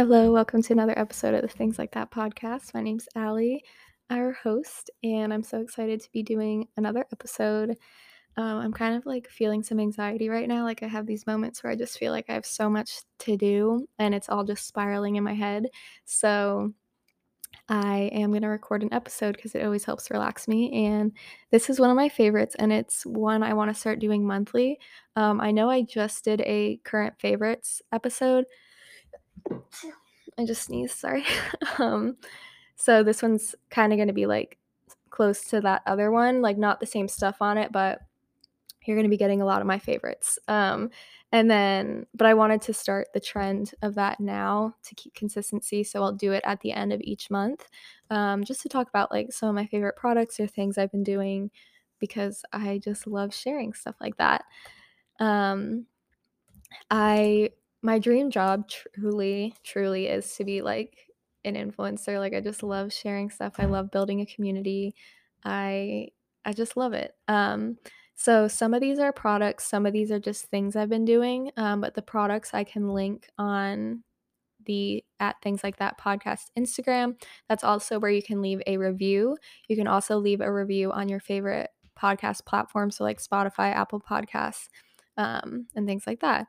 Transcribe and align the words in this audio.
Hello, 0.00 0.32
welcome 0.32 0.62
to 0.62 0.72
another 0.72 0.98
episode 0.98 1.34
of 1.34 1.42
the 1.42 1.48
Things 1.48 1.78
Like 1.78 1.92
That 1.92 2.10
podcast. 2.10 2.72
My 2.72 2.80
name's 2.80 3.06
Allie, 3.14 3.62
our 4.08 4.32
host, 4.32 4.90
and 5.02 5.30
I'm 5.30 5.42
so 5.42 5.60
excited 5.60 6.00
to 6.00 6.10
be 6.10 6.22
doing 6.22 6.68
another 6.78 7.04
episode. 7.12 7.76
Um, 8.38 8.60
I'm 8.60 8.72
kind 8.72 8.96
of 8.96 9.04
like 9.04 9.28
feeling 9.28 9.62
some 9.62 9.78
anxiety 9.78 10.30
right 10.30 10.48
now. 10.48 10.64
Like, 10.64 10.82
I 10.82 10.86
have 10.86 11.04
these 11.04 11.26
moments 11.26 11.62
where 11.62 11.70
I 11.70 11.76
just 11.76 11.98
feel 11.98 12.12
like 12.12 12.30
I 12.30 12.32
have 12.32 12.46
so 12.46 12.70
much 12.70 13.02
to 13.18 13.36
do 13.36 13.86
and 13.98 14.14
it's 14.14 14.30
all 14.30 14.42
just 14.42 14.66
spiraling 14.66 15.16
in 15.16 15.22
my 15.22 15.34
head. 15.34 15.66
So, 16.06 16.72
I 17.68 18.08
am 18.14 18.30
going 18.30 18.40
to 18.40 18.48
record 18.48 18.82
an 18.82 18.94
episode 18.94 19.36
because 19.36 19.54
it 19.54 19.62
always 19.66 19.84
helps 19.84 20.10
relax 20.10 20.48
me. 20.48 20.86
And 20.86 21.12
this 21.50 21.68
is 21.68 21.78
one 21.78 21.90
of 21.90 21.96
my 21.96 22.08
favorites, 22.08 22.56
and 22.58 22.72
it's 22.72 23.04
one 23.04 23.42
I 23.42 23.52
want 23.52 23.70
to 23.70 23.78
start 23.78 23.98
doing 23.98 24.26
monthly. 24.26 24.78
Um, 25.14 25.42
I 25.42 25.50
know 25.50 25.68
I 25.68 25.82
just 25.82 26.24
did 26.24 26.40
a 26.40 26.78
current 26.84 27.20
favorites 27.20 27.82
episode. 27.92 28.46
I 30.38 30.44
just 30.46 30.62
sneezed, 30.62 30.96
sorry. 30.96 31.24
um, 31.78 32.16
so 32.76 33.02
this 33.02 33.22
one's 33.22 33.54
kind 33.70 33.92
of 33.92 33.96
going 33.98 34.08
to 34.08 34.14
be 34.14 34.26
like 34.26 34.58
close 35.10 35.42
to 35.50 35.60
that 35.60 35.82
other 35.86 36.10
one, 36.10 36.40
like 36.40 36.56
not 36.56 36.80
the 36.80 36.86
same 36.86 37.08
stuff 37.08 37.42
on 37.42 37.58
it, 37.58 37.72
but 37.72 38.00
you're 38.86 38.96
going 38.96 39.04
to 39.04 39.10
be 39.10 39.16
getting 39.16 39.42
a 39.42 39.46
lot 39.46 39.60
of 39.60 39.66
my 39.66 39.78
favorites. 39.78 40.38
Um, 40.48 40.90
and 41.32 41.50
then, 41.50 42.06
but 42.14 42.26
I 42.26 42.34
wanted 42.34 42.62
to 42.62 42.74
start 42.74 43.08
the 43.12 43.20
trend 43.20 43.72
of 43.82 43.94
that 43.96 44.18
now 44.18 44.74
to 44.84 44.94
keep 44.94 45.14
consistency. 45.14 45.84
So 45.84 46.02
I'll 46.02 46.12
do 46.12 46.32
it 46.32 46.42
at 46.44 46.60
the 46.60 46.72
end 46.72 46.92
of 46.92 47.00
each 47.04 47.30
month 47.30 47.68
um, 48.10 48.42
just 48.42 48.62
to 48.62 48.68
talk 48.68 48.88
about 48.88 49.12
like 49.12 49.32
some 49.32 49.48
of 49.48 49.54
my 49.54 49.66
favorite 49.66 49.96
products 49.96 50.40
or 50.40 50.46
things 50.46 50.78
I've 50.78 50.90
been 50.90 51.04
doing 51.04 51.50
because 51.98 52.42
I 52.52 52.80
just 52.82 53.06
love 53.06 53.34
sharing 53.34 53.74
stuff 53.74 53.96
like 54.00 54.16
that. 54.16 54.44
Um, 55.20 55.86
I, 56.90 57.50
my 57.82 57.98
dream 57.98 58.30
job 58.30 58.68
truly, 58.68 59.54
truly 59.64 60.06
is 60.06 60.34
to 60.36 60.44
be 60.44 60.62
like 60.62 60.96
an 61.44 61.54
influencer. 61.54 62.18
Like 62.18 62.34
I 62.34 62.40
just 62.40 62.62
love 62.62 62.92
sharing 62.92 63.30
stuff. 63.30 63.54
I 63.58 63.64
love 63.64 63.90
building 63.90 64.20
a 64.20 64.26
community. 64.26 64.94
I, 65.44 66.08
I 66.44 66.52
just 66.52 66.76
love 66.76 66.92
it. 66.92 67.14
Um, 67.28 67.78
so 68.14 68.48
some 68.48 68.74
of 68.74 68.82
these 68.82 68.98
are 68.98 69.12
products, 69.12 69.66
some 69.66 69.86
of 69.86 69.94
these 69.94 70.10
are 70.10 70.20
just 70.20 70.46
things 70.46 70.76
I've 70.76 70.90
been 70.90 71.06
doing. 71.06 71.50
Um, 71.56 71.80
but 71.80 71.94
the 71.94 72.02
products 72.02 72.50
I 72.52 72.64
can 72.64 72.90
link 72.90 73.28
on 73.38 74.02
the 74.66 75.02
at 75.18 75.36
things 75.42 75.64
like 75.64 75.78
that 75.78 75.98
podcast 75.98 76.50
Instagram. 76.58 77.14
That's 77.48 77.64
also 77.64 77.98
where 77.98 78.10
you 78.10 78.22
can 78.22 78.42
leave 78.42 78.60
a 78.66 78.76
review. 78.76 79.36
You 79.68 79.76
can 79.76 79.86
also 79.86 80.18
leave 80.18 80.40
a 80.40 80.52
review 80.52 80.92
on 80.92 81.08
your 81.08 81.20
favorite 81.20 81.70
podcast 81.98 82.44
platform, 82.46 82.90
so 82.90 83.04
like 83.04 83.22
Spotify, 83.22 83.74
Apple 83.74 84.00
Podcasts, 84.00 84.68
um, 85.16 85.66
and 85.74 85.86
things 85.86 86.06
like 86.06 86.20
that. 86.20 86.46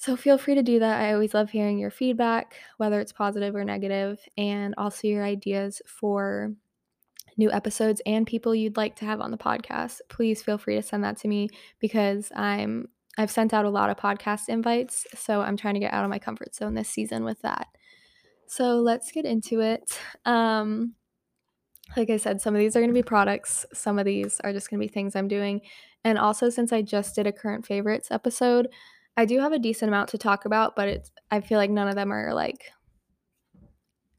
So 0.00 0.16
feel 0.16 0.38
free 0.38 0.54
to 0.54 0.62
do 0.62 0.78
that. 0.78 1.02
I 1.02 1.12
always 1.12 1.34
love 1.34 1.50
hearing 1.50 1.78
your 1.78 1.90
feedback, 1.90 2.54
whether 2.78 3.00
it's 3.00 3.12
positive 3.12 3.54
or 3.54 3.64
negative, 3.64 4.18
and 4.38 4.74
also 4.78 5.06
your 5.06 5.22
ideas 5.22 5.82
for 5.84 6.54
new 7.36 7.52
episodes 7.52 8.00
and 8.06 8.26
people 8.26 8.54
you'd 8.54 8.78
like 8.78 8.96
to 8.96 9.04
have 9.04 9.20
on 9.20 9.30
the 9.30 9.36
podcast, 9.36 10.00
please 10.08 10.42
feel 10.42 10.56
free 10.56 10.76
to 10.76 10.82
send 10.82 11.04
that 11.04 11.18
to 11.18 11.28
me 11.28 11.50
because 11.80 12.32
I'm 12.34 12.88
I've 13.18 13.30
sent 13.30 13.52
out 13.52 13.66
a 13.66 13.70
lot 13.70 13.90
of 13.90 13.98
podcast 13.98 14.48
invites, 14.48 15.06
so 15.14 15.42
I'm 15.42 15.58
trying 15.58 15.74
to 15.74 15.80
get 15.80 15.92
out 15.92 16.04
of 16.04 16.08
my 16.08 16.18
comfort 16.18 16.54
zone 16.54 16.72
this 16.72 16.88
season 16.88 17.22
with 17.22 17.42
that. 17.42 17.66
So 18.46 18.76
let's 18.76 19.12
get 19.12 19.26
into 19.26 19.60
it. 19.60 20.00
Um, 20.24 20.94
like 21.94 22.08
I 22.08 22.16
said, 22.16 22.40
some 22.40 22.54
of 22.54 22.60
these 22.60 22.74
are 22.74 22.80
going 22.80 22.88
to 22.88 22.94
be 22.94 23.02
products, 23.02 23.66
some 23.74 23.98
of 23.98 24.06
these 24.06 24.40
are 24.40 24.54
just 24.54 24.70
going 24.70 24.80
to 24.80 24.86
be 24.86 24.90
things 24.90 25.14
I'm 25.14 25.28
doing. 25.28 25.60
And 26.04 26.18
also, 26.18 26.48
since 26.48 26.72
I 26.72 26.80
just 26.80 27.14
did 27.14 27.26
a 27.26 27.32
current 27.32 27.66
favorites 27.66 28.08
episode, 28.10 28.68
I 29.20 29.26
do 29.26 29.38
have 29.38 29.52
a 29.52 29.58
decent 29.58 29.90
amount 29.90 30.08
to 30.10 30.18
talk 30.18 30.46
about, 30.46 30.74
but 30.74 30.88
it's 30.88 31.10
I 31.30 31.42
feel 31.42 31.58
like 31.58 31.68
none 31.68 31.88
of 31.88 31.94
them 31.94 32.10
are 32.10 32.32
like 32.32 32.72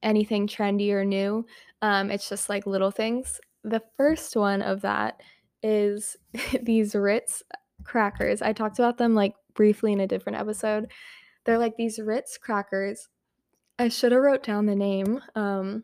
anything 0.04 0.46
trendy 0.46 0.92
or 0.92 1.04
new. 1.04 1.44
Um, 1.82 2.12
it's 2.12 2.30
just 2.30 2.50
like 2.50 2.68
little 2.68 2.92
things. 2.92 3.42
The 3.64 3.82
first 3.98 4.36
one 4.36 4.62
of 4.62 4.82
that 4.82 5.20
is 5.64 6.18
these 6.62 6.94
Ritz 6.94 7.42
crackers. 7.84 8.44
I 8.44 8.54
talked 8.54 8.78
about 8.78 9.00
them 9.00 9.16
like 9.16 9.34
briefly 9.56 9.92
in 9.92 10.02
a 10.02 10.08
different 10.08 10.38
episode. 10.38 10.92
They're 11.46 11.58
like 11.58 11.78
these 11.78 11.98
Ritz 11.98 12.38
crackers. 12.38 13.10
I 13.80 13.88
should 13.88 14.12
have 14.12 14.22
wrote 14.22 14.44
down 14.44 14.68
the 14.68 14.76
name. 14.76 15.20
Um, 15.34 15.84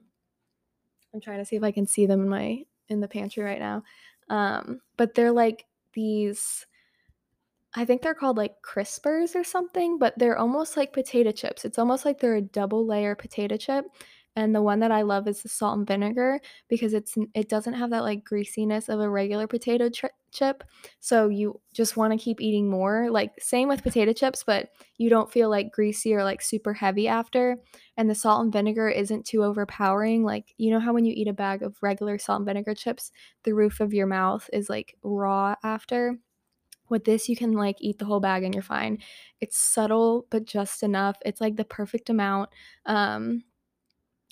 I'm 1.11 1.21
trying 1.21 1.39
to 1.39 1.45
see 1.45 1.55
if 1.55 1.63
I 1.63 1.71
can 1.71 1.87
see 1.87 2.05
them 2.05 2.21
in 2.21 2.29
my 2.29 2.61
in 2.87 2.99
the 2.99 3.07
pantry 3.07 3.41
right 3.41 3.59
now. 3.59 3.81
Um, 4.29 4.79
but 4.95 5.15
they're 5.15 5.31
like 5.31 5.65
these 5.95 6.67
I 7.77 7.85
think 7.85 8.01
they're 8.01 8.15
called 8.15 8.37
like 8.37 8.55
crispers 8.63 9.35
or 9.35 9.43
something, 9.43 9.99
but 9.99 10.17
they're 10.17 10.37
almost 10.37 10.75
like 10.75 10.93
potato 10.93 11.31
chips. 11.31 11.63
It's 11.63 11.77
almost 11.77 12.05
like 12.05 12.19
they're 12.19 12.33
a 12.35 12.41
double 12.41 12.87
layer 12.87 13.13
potato 13.13 13.55
chip. 13.55 13.85
And 14.35 14.53
the 14.53 14.63
one 14.63 14.79
that 14.79 14.91
I 14.91 15.03
love 15.03 15.27
is 15.27 15.43
the 15.43 15.49
salt 15.49 15.77
and 15.77 15.87
vinegar 15.87 16.39
because 16.69 16.95
it's 16.95 17.15
it 17.35 17.49
doesn't 17.49 17.75
have 17.75 17.91
that 17.91 18.01
like 18.01 18.23
greasiness 18.23 18.89
of 18.89 18.99
a 18.99 19.07
regular 19.07 19.45
potato 19.45 19.89
tri- 19.89 20.09
chip. 20.31 20.63
So 21.01 21.29
you 21.29 21.61
just 21.71 21.97
want 21.97 22.13
to 22.13 22.23
keep 22.23 22.41
eating 22.41 22.67
more. 22.67 23.11
Like 23.11 23.33
same 23.39 23.67
with 23.69 23.83
potato 23.83 24.11
chips, 24.11 24.43
but 24.43 24.69
you 24.97 25.11
don't 25.11 25.31
feel 25.31 25.49
like 25.49 25.71
greasy 25.71 26.15
or 26.15 26.23
like 26.23 26.41
super 26.41 26.73
heavy 26.73 27.07
after. 27.07 27.57
And 27.95 28.09
the 28.09 28.15
salt 28.15 28.43
and 28.43 28.51
vinegar 28.51 28.89
isn't 28.89 29.27
too 29.27 29.43
overpowering. 29.43 30.23
Like 30.23 30.55
you 30.57 30.71
know 30.71 30.79
how 30.79 30.93
when 30.93 31.05
you 31.05 31.13
eat 31.15 31.27
a 31.27 31.33
bag 31.33 31.61
of 31.61 31.77
regular 31.83 32.17
salt 32.17 32.37
and 32.37 32.47
vinegar 32.47 32.73
chips, 32.73 33.11
the 33.43 33.53
roof 33.53 33.79
of 33.81 33.93
your 33.93 34.07
mouth 34.07 34.49
is 34.51 34.67
like 34.67 34.95
raw 35.03 35.53
after 35.63 36.17
with 36.89 37.05
this, 37.05 37.29
you 37.29 37.35
can 37.35 37.53
like 37.53 37.77
eat 37.79 37.99
the 37.99 38.05
whole 38.05 38.19
bag 38.19 38.43
and 38.43 38.53
you're 38.53 38.63
fine. 38.63 38.99
It's 39.41 39.57
subtle, 39.57 40.27
but 40.29 40.45
just 40.45 40.83
enough. 40.83 41.17
It's 41.25 41.41
like 41.41 41.55
the 41.55 41.65
perfect 41.65 42.09
amount. 42.09 42.49
Um, 42.85 43.43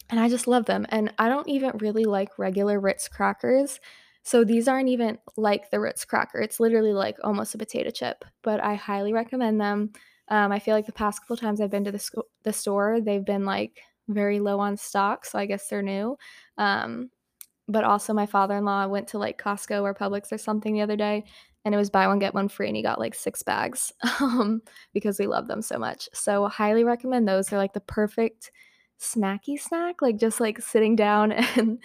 and 0.10 0.20
I 0.20 0.30
just 0.30 0.48
love 0.48 0.66
them. 0.66 0.86
And 0.90 1.14
I 1.18 1.30
don't 1.30 1.50
even 1.50 1.72
really 1.80 2.06
like 2.06 2.38
regular 2.38 2.80
Ritz 2.80 3.08
crackers. 3.08 3.80
So 4.24 4.44
these 4.44 4.68
aren't 4.68 4.90
even 4.90 5.18
like 5.38 5.70
the 5.70 5.80
Ritz 5.80 6.06
cracker. 6.06 6.40
It's 6.40 6.60
literally 6.60 6.94
like 6.94 7.18
almost 7.24 7.56
a 7.56 7.60
potato 7.60 7.92
chip, 7.92 8.26
but 8.42 8.64
I 8.64 8.76
highly 8.76 9.14
recommend 9.14 9.62
them. 9.62 9.92
Um, 10.30 10.52
I 10.52 10.60
feel 10.60 10.76
like 10.76 10.88
the 10.88 10.92
past 10.92 11.22
couple 11.22 11.38
times 11.38 11.62
I've 11.62 11.70
been 11.70 11.86
to 11.86 11.92
the, 11.92 12.00
sc- 12.00 12.16
the 12.44 12.54
store, 12.54 13.00
they've 13.02 13.26
been 13.26 13.46
like 13.46 13.80
very 14.08 14.40
low 14.40 14.60
on 14.60 14.78
stock. 14.78 15.26
So 15.26 15.38
I 15.38 15.46
guess 15.46 15.68
they're 15.68 15.84
new. 15.84 16.18
Um, 16.58 17.12
but 17.68 17.84
also 17.84 18.14
my 18.14 18.26
father-in-law 18.26 18.88
went 18.88 19.08
to 19.10 19.18
like 19.18 19.42
Costco 19.42 19.82
or 19.84 19.94
Publix 19.94 20.32
or 20.32 20.38
something 20.38 20.74
the 20.74 20.82
other 20.82 20.96
day 20.96 21.26
and 21.66 21.76
it 21.76 21.78
was 21.78 21.90
buy 21.90 22.08
one 22.08 22.20
get 22.20 22.34
one 22.34 22.48
free 22.48 22.68
and 22.68 22.76
he 22.76 22.84
got 22.84 23.00
like 23.00 23.16
six 23.16 23.44
bags 23.44 23.92
um, 24.22 24.62
because 24.94 25.20
we 25.20 25.28
love 25.28 25.48
them 25.48 25.62
so 25.62 25.78
much. 25.78 26.08
So 26.14 26.48
highly 26.48 26.84
recommend 26.84 27.28
those. 27.28 27.48
They're 27.48 27.60
like 27.60 27.74
the 27.74 27.82
perfect 27.82 28.52
snacky 28.98 29.60
snack 29.60 30.02
like 30.02 30.18
just 30.18 30.40
like 30.40 30.62
sitting 30.62 30.96
down 30.96 31.32
and 31.58 31.80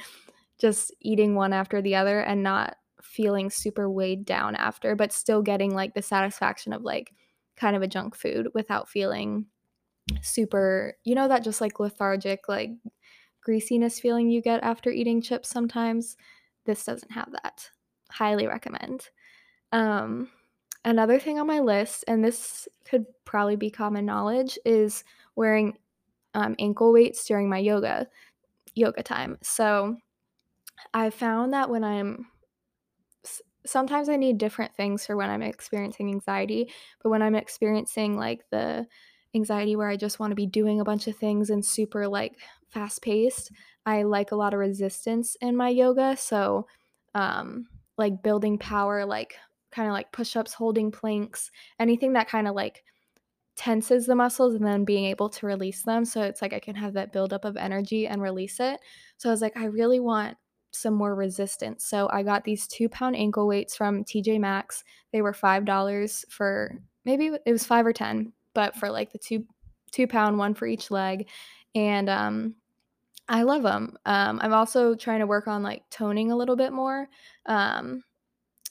just 0.60 0.94
eating 1.00 1.34
one 1.34 1.52
after 1.52 1.82
the 1.82 1.96
other 1.96 2.20
and 2.20 2.42
not 2.42 2.76
feeling 3.02 3.50
super 3.50 3.90
weighed 3.90 4.24
down 4.24 4.54
after 4.54 4.94
but 4.94 5.12
still 5.12 5.42
getting 5.42 5.74
like 5.74 5.92
the 5.94 6.02
satisfaction 6.02 6.72
of 6.72 6.82
like 6.82 7.12
kind 7.56 7.74
of 7.74 7.82
a 7.82 7.88
junk 7.88 8.14
food 8.14 8.46
without 8.54 8.88
feeling 8.88 9.44
super 10.22 10.94
you 11.02 11.16
know 11.16 11.26
that 11.26 11.42
just 11.42 11.60
like 11.60 11.80
lethargic 11.80 12.48
like 12.48 12.70
greasiness 13.42 13.98
feeling 13.98 14.30
you 14.30 14.42
get 14.42 14.62
after 14.62 14.90
eating 14.90 15.20
chips 15.20 15.48
sometimes? 15.48 16.16
This 16.66 16.84
doesn't 16.84 17.12
have 17.12 17.30
that. 17.32 17.70
Highly 18.10 18.46
recommend 18.46 19.08
um, 19.72 20.30
another 20.84 21.18
thing 21.18 21.38
on 21.38 21.46
my 21.46 21.60
list, 21.60 22.04
and 22.08 22.24
this 22.24 22.68
could 22.84 23.06
probably 23.24 23.56
be 23.56 23.70
common 23.70 24.04
knowledge, 24.04 24.58
is 24.64 25.04
wearing 25.36 25.78
um, 26.34 26.54
ankle 26.58 26.92
weights 26.92 27.24
during 27.26 27.48
my 27.48 27.58
yoga 27.58 28.08
yoga 28.74 29.02
time. 29.02 29.36
So 29.42 29.96
I 30.94 31.10
found 31.10 31.52
that 31.52 31.70
when 31.70 31.84
I'm 31.84 32.26
sometimes 33.66 34.08
I 34.08 34.16
need 34.16 34.38
different 34.38 34.74
things 34.74 35.04
for 35.04 35.16
when 35.16 35.28
I'm 35.28 35.42
experiencing 35.42 36.08
anxiety, 36.08 36.70
but 37.02 37.10
when 37.10 37.22
I'm 37.22 37.34
experiencing 37.34 38.16
like 38.16 38.40
the 38.50 38.86
anxiety 39.34 39.76
where 39.76 39.88
I 39.88 39.96
just 39.96 40.18
want 40.18 40.30
to 40.30 40.36
be 40.36 40.46
doing 40.46 40.80
a 40.80 40.84
bunch 40.84 41.06
of 41.06 41.16
things 41.16 41.50
and 41.50 41.64
super 41.64 42.08
like 42.08 42.38
fast 42.68 43.02
paced, 43.02 43.52
I 43.84 44.02
like 44.04 44.32
a 44.32 44.36
lot 44.36 44.54
of 44.54 44.60
resistance 44.60 45.36
in 45.40 45.56
my 45.56 45.68
yoga. 45.68 46.16
So 46.16 46.66
um 47.14 47.66
like 47.98 48.22
building 48.22 48.56
power 48.56 49.04
like 49.04 49.36
kind 49.70 49.88
of 49.88 49.92
like 49.92 50.12
push 50.12 50.36
ups, 50.36 50.54
holding 50.54 50.90
planks, 50.90 51.50
anything 51.78 52.12
that 52.14 52.28
kind 52.28 52.48
of 52.48 52.54
like 52.54 52.84
tenses 53.56 54.06
the 54.06 54.14
muscles 54.14 54.54
and 54.54 54.66
then 54.66 54.84
being 54.84 55.04
able 55.04 55.28
to 55.28 55.46
release 55.46 55.82
them. 55.82 56.04
So 56.04 56.22
it's 56.22 56.40
like 56.40 56.52
I 56.52 56.60
can 56.60 56.74
have 56.74 56.94
that 56.94 57.12
buildup 57.12 57.44
of 57.44 57.56
energy 57.56 58.06
and 58.06 58.22
release 58.22 58.58
it. 58.58 58.80
So 59.18 59.28
I 59.28 59.32
was 59.32 59.42
like, 59.42 59.56
I 59.56 59.66
really 59.66 60.00
want 60.00 60.36
some 60.72 60.94
more 60.94 61.14
resistance. 61.14 61.84
So 61.84 62.08
I 62.12 62.22
got 62.22 62.44
these 62.44 62.66
two 62.66 62.88
pound 62.88 63.16
ankle 63.16 63.46
weights 63.46 63.76
from 63.76 64.04
TJ 64.04 64.40
Maxx. 64.40 64.84
They 65.12 65.20
were 65.20 65.32
$5 65.32 66.24
for 66.30 66.78
maybe 67.04 67.32
it 67.44 67.52
was 67.52 67.66
five 67.66 67.86
or 67.86 67.92
10, 67.92 68.32
but 68.54 68.76
for 68.76 68.90
like 68.90 69.12
the 69.12 69.18
two, 69.18 69.44
two 69.90 70.06
pound, 70.06 70.38
one 70.38 70.54
for 70.54 70.66
each 70.66 70.90
leg. 70.90 71.28
And, 71.74 72.08
um, 72.08 72.54
I 73.28 73.42
love 73.42 73.62
them. 73.62 73.96
Um, 74.06 74.40
I'm 74.42 74.52
also 74.52 74.96
trying 74.96 75.20
to 75.20 75.26
work 75.26 75.46
on 75.46 75.62
like 75.62 75.82
toning 75.90 76.32
a 76.32 76.36
little 76.36 76.56
bit 76.56 76.72
more. 76.72 77.08
Um, 77.46 78.02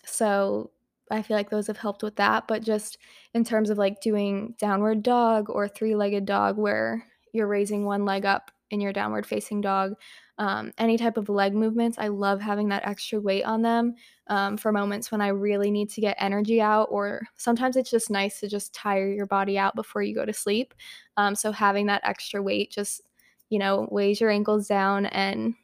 so 0.05 0.71
I 1.11 1.21
feel 1.21 1.37
like 1.37 1.49
those 1.49 1.67
have 1.67 1.77
helped 1.77 2.03
with 2.03 2.15
that, 2.17 2.47
but 2.47 2.63
just 2.63 2.97
in 3.33 3.43
terms 3.43 3.69
of 3.69 3.77
like 3.77 4.01
doing 4.01 4.55
downward 4.59 5.03
dog 5.03 5.49
or 5.49 5.67
three-legged 5.67 6.25
dog 6.25 6.57
where 6.57 7.05
you're 7.33 7.47
raising 7.47 7.85
one 7.85 8.05
leg 8.05 8.25
up 8.25 8.51
in 8.71 8.81
your 8.81 8.93
downward 8.93 9.25
facing 9.25 9.61
dog. 9.61 9.93
Um, 10.37 10.71
any 10.77 10.97
type 10.97 11.17
of 11.17 11.27
leg 11.27 11.53
movements, 11.53 11.97
I 11.99 12.07
love 12.07 12.39
having 12.39 12.69
that 12.69 12.87
extra 12.87 13.19
weight 13.19 13.43
on 13.43 13.61
them 13.61 13.95
um, 14.27 14.55
for 14.55 14.71
moments 14.71 15.11
when 15.11 15.19
I 15.19 15.29
really 15.29 15.69
need 15.69 15.89
to 15.91 16.01
get 16.01 16.15
energy 16.19 16.61
out, 16.61 16.87
or 16.91 17.23
sometimes 17.35 17.75
it's 17.75 17.89
just 17.91 18.09
nice 18.09 18.39
to 18.39 18.47
just 18.47 18.73
tire 18.73 19.11
your 19.11 19.25
body 19.25 19.57
out 19.57 19.75
before 19.75 20.01
you 20.01 20.15
go 20.15 20.25
to 20.25 20.31
sleep. 20.31 20.73
Um, 21.17 21.35
so 21.35 21.51
having 21.51 21.87
that 21.87 22.01
extra 22.05 22.41
weight 22.41 22.71
just, 22.71 23.01
you 23.49 23.59
know, 23.59 23.87
weighs 23.91 24.21
your 24.21 24.29
ankles 24.29 24.67
down 24.67 25.07
and 25.07 25.55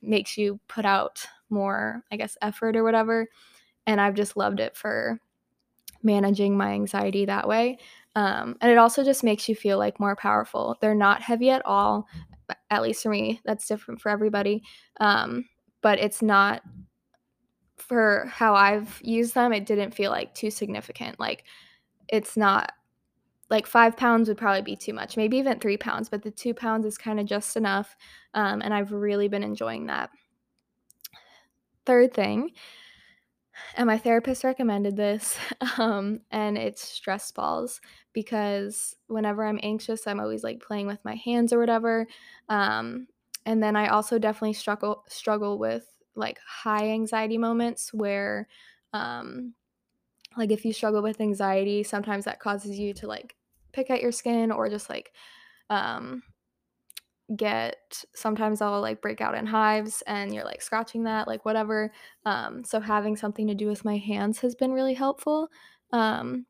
makes 0.00 0.38
you 0.38 0.58
put 0.68 0.86
out 0.86 1.26
more, 1.50 2.02
I 2.10 2.16
guess, 2.16 2.38
effort 2.40 2.76
or 2.76 2.84
whatever. 2.84 3.26
And 3.88 4.00
I've 4.00 4.14
just 4.14 4.36
loved 4.36 4.60
it 4.60 4.76
for 4.76 5.18
managing 6.02 6.56
my 6.56 6.72
anxiety 6.72 7.24
that 7.24 7.48
way. 7.48 7.78
Um, 8.14 8.56
and 8.60 8.70
it 8.70 8.78
also 8.78 9.02
just 9.02 9.24
makes 9.24 9.48
you 9.48 9.56
feel 9.56 9.78
like 9.78 9.98
more 9.98 10.14
powerful. 10.14 10.76
They're 10.80 10.94
not 10.94 11.22
heavy 11.22 11.50
at 11.50 11.64
all, 11.66 12.06
at 12.70 12.82
least 12.82 13.02
for 13.02 13.08
me. 13.08 13.40
That's 13.44 13.66
different 13.66 14.00
for 14.00 14.10
everybody. 14.10 14.62
Um, 15.00 15.44
but 15.82 15.98
it's 15.98 16.22
not 16.22 16.62
for 17.76 18.26
how 18.30 18.54
I've 18.54 19.00
used 19.02 19.34
them, 19.34 19.52
it 19.52 19.66
didn't 19.66 19.94
feel 19.94 20.10
like 20.10 20.34
too 20.34 20.50
significant. 20.50 21.18
Like 21.18 21.44
it's 22.08 22.36
not 22.36 22.72
like 23.50 23.66
five 23.66 23.96
pounds 23.96 24.28
would 24.28 24.36
probably 24.36 24.62
be 24.62 24.76
too 24.76 24.92
much, 24.92 25.16
maybe 25.16 25.38
even 25.38 25.58
three 25.58 25.78
pounds, 25.78 26.08
but 26.08 26.22
the 26.22 26.30
two 26.30 26.52
pounds 26.52 26.84
is 26.84 26.98
kind 26.98 27.18
of 27.18 27.26
just 27.26 27.56
enough. 27.56 27.96
Um, 28.34 28.60
and 28.62 28.74
I've 28.74 28.92
really 28.92 29.28
been 29.28 29.42
enjoying 29.42 29.86
that. 29.86 30.10
Third 31.86 32.12
thing, 32.12 32.50
and 33.76 33.86
my 33.86 33.98
therapist 33.98 34.44
recommended 34.44 34.96
this, 34.96 35.38
um, 35.78 36.20
and 36.30 36.58
it's 36.58 36.82
stress 36.82 37.30
balls 37.30 37.80
because 38.12 38.96
whenever 39.06 39.46
I'm 39.46 39.60
anxious, 39.62 40.06
I'm 40.06 40.20
always 40.20 40.44
like 40.44 40.60
playing 40.60 40.86
with 40.86 41.04
my 41.04 41.14
hands 41.14 41.52
or 41.52 41.58
whatever. 41.58 42.06
Um, 42.48 43.06
and 43.46 43.62
then 43.62 43.76
I 43.76 43.88
also 43.88 44.18
definitely 44.18 44.54
struggle 44.54 45.04
struggle 45.08 45.58
with 45.58 45.86
like 46.14 46.38
high 46.46 46.90
anxiety 46.90 47.38
moments 47.38 47.94
where 47.94 48.48
um, 48.92 49.54
like 50.36 50.50
if 50.50 50.64
you 50.64 50.72
struggle 50.72 51.02
with 51.02 51.20
anxiety, 51.20 51.82
sometimes 51.82 52.24
that 52.24 52.40
causes 52.40 52.78
you 52.78 52.92
to 52.94 53.06
like 53.06 53.36
pick 53.72 53.90
at 53.90 54.02
your 54.02 54.12
skin 54.12 54.50
or 54.50 54.68
just 54.68 54.90
like 54.90 55.12
um, 55.70 56.22
get 57.36 58.04
sometimes 58.14 58.62
I'll 58.62 58.80
like 58.80 59.02
break 59.02 59.20
out 59.20 59.36
in 59.36 59.46
hives 59.46 60.02
and 60.06 60.34
you're 60.34 60.44
like 60.44 60.62
scratching 60.62 61.04
that, 61.04 61.28
like 61.28 61.44
whatever. 61.44 61.92
Um, 62.24 62.64
so 62.64 62.80
having 62.80 63.16
something 63.16 63.46
to 63.48 63.54
do 63.54 63.66
with 63.66 63.84
my 63.84 63.96
hands 63.96 64.40
has 64.40 64.54
been 64.54 64.72
really 64.72 64.94
helpful. 64.94 65.48
Um, 65.92 66.46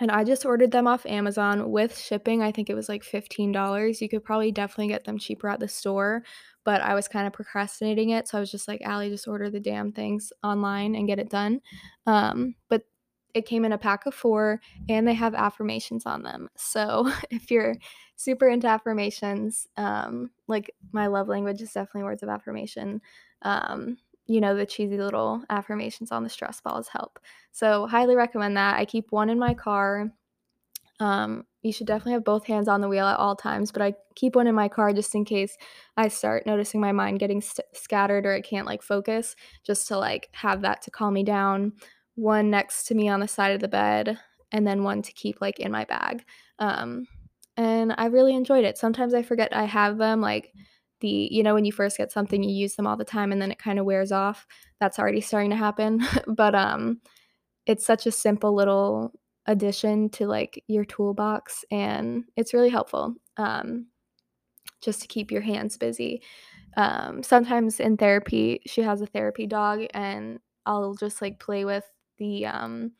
and 0.00 0.10
I 0.10 0.24
just 0.24 0.46
ordered 0.46 0.70
them 0.70 0.86
off 0.86 1.04
Amazon 1.04 1.70
with 1.70 1.98
shipping. 1.98 2.42
I 2.42 2.52
think 2.52 2.70
it 2.70 2.74
was 2.74 2.88
like 2.88 3.02
$15. 3.02 4.00
You 4.00 4.08
could 4.08 4.24
probably 4.24 4.50
definitely 4.50 4.88
get 4.88 5.04
them 5.04 5.18
cheaper 5.18 5.48
at 5.48 5.60
the 5.60 5.68
store, 5.68 6.22
but 6.64 6.80
I 6.80 6.94
was 6.94 7.06
kind 7.06 7.26
of 7.26 7.34
procrastinating 7.34 8.10
it. 8.10 8.26
So 8.26 8.38
I 8.38 8.40
was 8.40 8.50
just 8.50 8.66
like, 8.66 8.80
Allie, 8.82 9.10
just 9.10 9.28
order 9.28 9.50
the 9.50 9.60
damn 9.60 9.92
things 9.92 10.32
online 10.42 10.94
and 10.94 11.06
get 11.06 11.18
it 11.18 11.28
done. 11.28 11.60
Um, 12.06 12.54
but 12.70 12.84
it 13.34 13.46
came 13.46 13.64
in 13.64 13.72
a 13.72 13.78
pack 13.78 14.06
of 14.06 14.14
four 14.14 14.60
and 14.88 15.06
they 15.06 15.14
have 15.14 15.34
affirmations 15.34 16.06
on 16.06 16.22
them. 16.22 16.48
So 16.56 17.10
if 17.30 17.50
you're 17.50 17.76
super 18.16 18.48
into 18.48 18.66
affirmations, 18.66 19.66
um, 19.76 20.30
like 20.46 20.74
my 20.92 21.06
love 21.06 21.28
language 21.28 21.62
is 21.62 21.72
definitely 21.72 22.04
words 22.04 22.22
of 22.22 22.28
affirmation. 22.28 23.00
Um, 23.42 23.96
you 24.26 24.40
know, 24.40 24.54
the 24.54 24.66
cheesy 24.66 24.96
little 24.96 25.42
affirmations 25.50 26.12
on 26.12 26.22
the 26.22 26.28
stress 26.28 26.60
balls 26.60 26.86
help. 26.88 27.18
So, 27.50 27.86
highly 27.88 28.14
recommend 28.14 28.56
that. 28.56 28.78
I 28.78 28.84
keep 28.84 29.10
one 29.10 29.28
in 29.28 29.40
my 29.40 29.54
car. 29.54 30.12
Um, 31.00 31.46
you 31.62 31.72
should 31.72 31.86
definitely 31.86 32.12
have 32.12 32.24
both 32.24 32.46
hands 32.46 32.68
on 32.68 32.80
the 32.80 32.88
wheel 32.88 33.06
at 33.06 33.18
all 33.18 33.34
times, 33.34 33.72
but 33.72 33.82
I 33.82 33.94
keep 34.14 34.36
one 34.36 34.46
in 34.46 34.54
my 34.54 34.68
car 34.68 34.92
just 34.92 35.14
in 35.14 35.24
case 35.24 35.56
I 35.96 36.08
start 36.08 36.46
noticing 36.46 36.80
my 36.80 36.92
mind 36.92 37.18
getting 37.18 37.40
st- 37.40 37.66
scattered 37.72 38.24
or 38.24 38.34
I 38.34 38.40
can't 38.40 38.66
like 38.66 38.82
focus, 38.82 39.34
just 39.64 39.88
to 39.88 39.98
like 39.98 40.28
have 40.32 40.60
that 40.62 40.82
to 40.82 40.90
calm 40.90 41.14
me 41.14 41.24
down. 41.24 41.72
One 42.16 42.50
next 42.50 42.84
to 42.88 42.94
me 42.94 43.08
on 43.08 43.20
the 43.20 43.28
side 43.28 43.52
of 43.52 43.60
the 43.60 43.68
bed, 43.68 44.18
and 44.52 44.66
then 44.66 44.84
one 44.84 45.02
to 45.02 45.12
keep 45.12 45.40
like 45.40 45.60
in 45.60 45.72
my 45.72 45.84
bag. 45.84 46.24
Um, 46.58 47.06
and 47.56 47.94
I 47.98 48.06
really 48.06 48.34
enjoyed 48.34 48.64
it. 48.64 48.78
Sometimes 48.78 49.14
I 49.14 49.22
forget 49.22 49.54
I 49.54 49.64
have 49.64 49.98
them, 49.98 50.20
like 50.20 50.52
the 51.00 51.28
you 51.30 51.42
know 51.42 51.54
when 51.54 51.64
you 51.64 51.72
first 51.72 51.96
get 51.96 52.12
something 52.12 52.42
you 52.42 52.54
use 52.54 52.76
them 52.76 52.86
all 52.86 52.96
the 52.96 53.04
time 53.04 53.32
and 53.32 53.40
then 53.40 53.50
it 53.50 53.58
kind 53.58 53.78
of 53.78 53.84
wears 53.84 54.12
off. 54.12 54.46
That's 54.80 54.98
already 54.98 55.20
starting 55.20 55.50
to 55.50 55.56
happen. 55.56 56.06
but 56.26 56.54
um 56.54 57.00
it's 57.66 57.84
such 57.84 58.06
a 58.06 58.12
simple 58.12 58.54
little 58.54 59.12
addition 59.46 60.10
to 60.10 60.26
like 60.26 60.62
your 60.68 60.84
toolbox 60.84 61.64
and 61.70 62.24
it's 62.36 62.54
really 62.54 62.68
helpful. 62.68 63.14
Um 63.36 63.86
just 64.82 65.02
to 65.02 65.08
keep 65.08 65.30
your 65.30 65.42
hands 65.42 65.76
busy. 65.76 66.22
Um 66.76 67.22
sometimes 67.22 67.80
in 67.80 67.96
therapy, 67.96 68.60
she 68.66 68.82
has 68.82 69.00
a 69.00 69.06
therapy 69.06 69.46
dog 69.46 69.86
and 69.94 70.38
I'll 70.66 70.94
just 70.94 71.22
like 71.22 71.40
play 71.40 71.64
with 71.64 71.84
the 72.20 72.46
um 72.46 72.92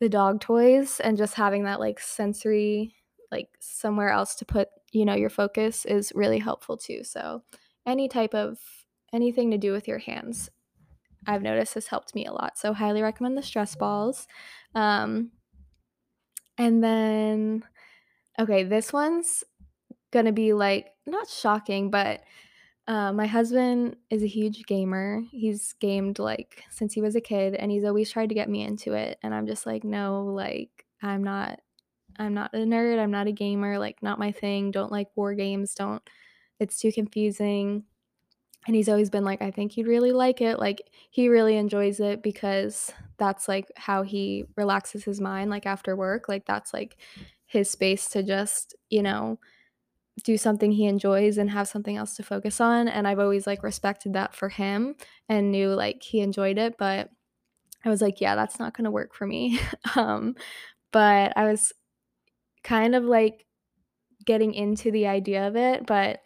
the 0.00 0.08
dog 0.08 0.40
toys 0.40 1.00
and 1.00 1.16
just 1.18 1.34
having 1.34 1.64
that 1.64 1.80
like 1.80 1.98
sensory 1.98 2.94
like 3.32 3.48
somewhere 3.58 4.10
else 4.10 4.36
to 4.36 4.44
put 4.44 4.68
you 4.92 5.04
know 5.04 5.14
your 5.14 5.30
focus 5.30 5.84
is 5.84 6.12
really 6.14 6.38
helpful 6.38 6.76
too. 6.76 7.02
So 7.02 7.42
any 7.84 8.06
type 8.08 8.34
of 8.34 8.58
anything 9.12 9.50
to 9.50 9.58
do 9.58 9.72
with 9.72 9.88
your 9.88 9.98
hands 9.98 10.50
i've 11.26 11.42
noticed 11.42 11.74
has 11.74 11.86
helped 11.86 12.14
me 12.14 12.26
a 12.26 12.32
lot. 12.32 12.58
So 12.58 12.72
highly 12.72 13.02
recommend 13.02 13.36
the 13.36 13.42
stress 13.42 13.74
balls. 13.74 14.26
Um, 14.74 15.30
and 16.58 16.84
then 16.84 17.64
okay 18.38 18.62
this 18.64 18.92
one's 18.92 19.42
gonna 20.12 20.32
be 20.32 20.52
like 20.52 20.88
not 21.06 21.28
shocking 21.28 21.90
but 21.90 22.22
uh, 22.86 23.12
my 23.12 23.26
husband 23.26 23.96
is 24.10 24.22
a 24.22 24.26
huge 24.28 24.64
gamer. 24.66 25.22
He's 25.30 25.72
gamed 25.74 26.18
like 26.18 26.64
since 26.70 26.92
he 26.92 27.00
was 27.00 27.16
a 27.16 27.20
kid, 27.20 27.54
and 27.54 27.70
he's 27.70 27.84
always 27.84 28.10
tried 28.10 28.28
to 28.28 28.34
get 28.34 28.48
me 28.48 28.62
into 28.62 28.92
it. 28.92 29.18
And 29.22 29.34
I'm 29.34 29.46
just 29.46 29.64
like, 29.66 29.84
no, 29.84 30.24
like 30.26 30.84
I'm 31.02 31.24
not, 31.24 31.60
I'm 32.18 32.34
not 32.34 32.54
a 32.54 32.58
nerd. 32.58 32.98
I'm 32.98 33.10
not 33.10 33.26
a 33.26 33.32
gamer. 33.32 33.78
Like 33.78 34.02
not 34.02 34.18
my 34.18 34.32
thing. 34.32 34.70
Don't 34.70 34.92
like 34.92 35.08
war 35.16 35.34
games. 35.34 35.74
Don't. 35.74 36.02
It's 36.60 36.78
too 36.78 36.92
confusing. 36.92 37.84
And 38.66 38.76
he's 38.76 38.88
always 38.88 39.10
been 39.10 39.24
like, 39.24 39.42
I 39.42 39.50
think 39.50 39.76
you'd 39.76 39.86
really 39.86 40.12
like 40.12 40.40
it. 40.40 40.58
Like 40.58 40.90
he 41.10 41.28
really 41.28 41.56
enjoys 41.56 42.00
it 42.00 42.22
because 42.22 42.92
that's 43.18 43.48
like 43.48 43.70
how 43.76 44.02
he 44.02 44.44
relaxes 44.56 45.04
his 45.04 45.20
mind. 45.20 45.50
Like 45.50 45.66
after 45.66 45.96
work, 45.96 46.28
like 46.28 46.46
that's 46.46 46.72
like 46.72 46.96
his 47.46 47.70
space 47.70 48.08
to 48.10 48.22
just 48.22 48.74
you 48.90 49.02
know 49.02 49.38
do 50.22 50.36
something 50.38 50.70
he 50.70 50.86
enjoys 50.86 51.38
and 51.38 51.50
have 51.50 51.66
something 51.66 51.96
else 51.96 52.14
to 52.14 52.22
focus 52.22 52.60
on 52.60 52.86
and 52.86 53.06
I've 53.08 53.18
always 53.18 53.46
like 53.46 53.62
respected 53.62 54.12
that 54.12 54.34
for 54.34 54.48
him 54.48 54.94
and 55.28 55.50
knew 55.50 55.70
like 55.70 56.02
he 56.02 56.20
enjoyed 56.20 56.56
it 56.56 56.76
but 56.78 57.10
I 57.84 57.88
was 57.88 58.00
like 58.00 58.20
yeah 58.20 58.36
that's 58.36 58.58
not 58.58 58.76
going 58.76 58.84
to 58.84 58.90
work 58.90 59.14
for 59.14 59.26
me. 59.26 59.58
Um 59.96 60.34
but 60.92 61.32
I 61.36 61.44
was 61.50 61.72
kind 62.62 62.94
of 62.94 63.02
like 63.04 63.46
getting 64.24 64.54
into 64.54 64.92
the 64.92 65.08
idea 65.08 65.48
of 65.48 65.56
it 65.56 65.84
but 65.86 66.20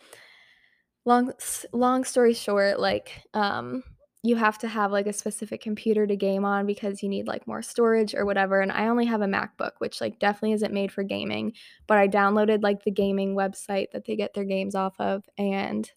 long 1.05 1.33
long 1.73 2.05
story 2.05 2.35
short 2.35 2.79
like 2.79 3.23
um 3.33 3.83
you 4.29 4.37
have 4.37 4.59
to 4.59 4.69
have 4.69 4.93
like 4.93 5.07
a 5.07 5.13
specific 5.13 5.61
computer 5.61 6.07
to 6.07 6.17
game 6.17 6.45
on 6.45 6.67
because 6.67 7.03
you 7.03 7.09
need 7.09 7.27
like 7.27 7.47
more 7.47 7.63
storage 7.63 8.15
or 8.15 8.27
whatever 8.27 8.61
and 8.61 8.71
i 8.73 8.89
only 8.89 9.07
have 9.07 9.23
a 9.23 9.27
macbook 9.27 9.73
which 9.79 10.01
like 10.01 10.19
definitely 10.19 10.53
isn't 10.53 10.75
made 10.75 10.93
for 10.93 11.03
gaming 11.03 11.53
but 11.87 11.99
i 11.99 12.07
downloaded 12.07 12.63
like 12.63 12.85
the 12.85 12.91
gaming 12.91 13.35
website 13.35 13.91
that 13.93 14.05
they 14.05 14.17
get 14.17 14.35
their 14.35 14.45
games 14.45 14.75
off 14.75 14.95
of 15.01 15.25
and 15.39 15.93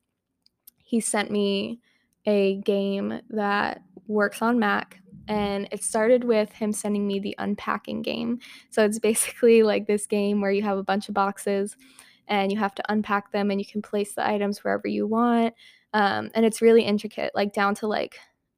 he 0.78 1.00
sent 1.00 1.30
me 1.30 1.80
a 2.26 2.58
game 2.62 3.20
that 3.30 3.82
works 4.08 4.42
on 4.42 4.60
mac 4.60 5.02
and 5.28 5.68
it 5.72 5.84
started 5.84 6.24
with 6.24 6.52
him 6.52 6.74
sending 6.74 7.08
me 7.08 7.20
the 7.20 7.36
unpacking 7.38 8.02
game. 8.02 8.40
So 8.70 8.84
it's 8.84 9.00
basically 9.00 9.64
like 9.64 9.88
this 9.88 10.06
game 10.08 10.42
where 10.42 10.52
you 10.52 10.64
have 10.64 10.78
a 10.78 10.84
bunch 10.84 11.08
of 11.08 11.14
boxes 11.14 11.78
and 12.28 12.52
you 12.52 12.58
have 12.58 12.76
to 12.76 12.92
unpack 12.92 13.32
them 13.32 13.52
and 13.52 13.60
you 13.60 13.66
can 13.66 13.82
place 13.82 14.14
the 14.14 14.28
items 14.28 14.64
wherever 14.64 14.88
you 14.88 15.08
want 15.08 15.54
um, 15.94 16.30
and 16.34 16.46
it's 16.46 16.62
really 16.62 16.84
intricate 16.84 17.32
like 17.36 17.54
down 17.54 17.76
to 17.76 17.88
like 17.88 18.18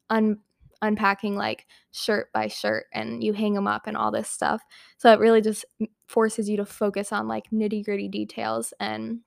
un- 0.10 0.40
unpacking 0.82 1.36
like 1.36 1.66
shirt 1.92 2.32
by 2.34 2.48
shirt 2.48 2.86
and 2.94 3.24
you 3.24 3.34
hang 3.34 3.54
them 3.54 3.68
up 3.68 3.88
and 3.88 3.96
all 3.96 4.12
this 4.12 4.30
stuff 4.30 4.62
so 4.98 5.12
it 5.12 5.20
really 5.20 5.42
just 5.42 5.66
forces 6.08 6.50
you 6.50 6.58
to 6.58 6.66
focus 6.66 7.12
on 7.12 7.28
like 7.28 7.50
nitty 7.52 7.84
gritty 7.84 8.08
details 8.08 8.74
and 8.80 9.20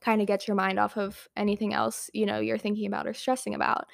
kind 0.00 0.20
of 0.20 0.26
get 0.26 0.46
your 0.46 0.54
mind 0.54 0.78
off 0.78 0.96
of 0.96 1.28
anything 1.36 1.74
else 1.74 2.10
you 2.14 2.26
know 2.26 2.38
you're 2.38 2.58
thinking 2.58 2.86
about 2.86 3.06
or 3.06 3.14
stressing 3.14 3.54
about 3.54 3.86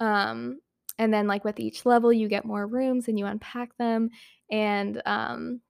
um, 0.00 0.58
and 0.98 1.12
then 1.12 1.26
like 1.26 1.44
with 1.44 1.60
each 1.60 1.84
level 1.84 2.12
you 2.12 2.28
get 2.28 2.44
more 2.44 2.66
rooms 2.66 3.08
and 3.08 3.18
you 3.18 3.26
unpack 3.26 3.76
them 3.76 4.08
and 4.50 5.02
um, 5.04 5.60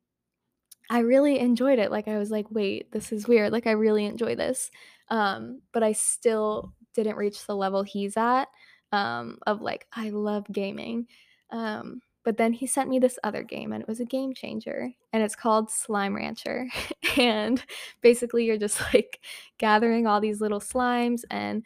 I 0.90 1.00
really 1.00 1.38
enjoyed 1.38 1.78
it. 1.78 1.90
Like 1.90 2.08
I 2.08 2.18
was 2.18 2.30
like, 2.30 2.46
"Wait, 2.50 2.92
this 2.92 3.12
is 3.12 3.26
weird. 3.26 3.52
Like 3.52 3.66
I 3.66 3.72
really 3.72 4.04
enjoy 4.04 4.36
this." 4.36 4.70
Um, 5.08 5.62
but 5.72 5.82
I 5.82 5.92
still 5.92 6.72
didn't 6.96 7.16
reach 7.16 7.46
the 7.46 7.54
level 7.56 7.82
he's 7.84 8.16
at 8.16 8.48
um, 8.92 9.38
of 9.46 9.60
like 9.62 9.86
I 9.92 10.10
love 10.10 10.46
gaming. 10.52 11.06
Um, 11.50 12.00
But 12.24 12.38
then 12.38 12.52
he 12.52 12.66
sent 12.66 12.88
me 12.90 12.98
this 12.98 13.18
other 13.22 13.44
game 13.44 13.72
and 13.72 13.80
it 13.82 13.88
was 13.88 14.00
a 14.00 14.04
game 14.04 14.34
changer 14.34 14.90
and 15.12 15.22
it's 15.22 15.36
called 15.36 15.70
Slime 15.70 16.16
Rancher. 16.16 16.66
and 17.16 17.62
basically 18.00 18.44
you're 18.44 18.58
just 18.58 18.80
like 18.94 19.20
gathering 19.58 20.06
all 20.08 20.20
these 20.20 20.40
little 20.40 20.60
slimes 20.60 21.22
and 21.30 21.64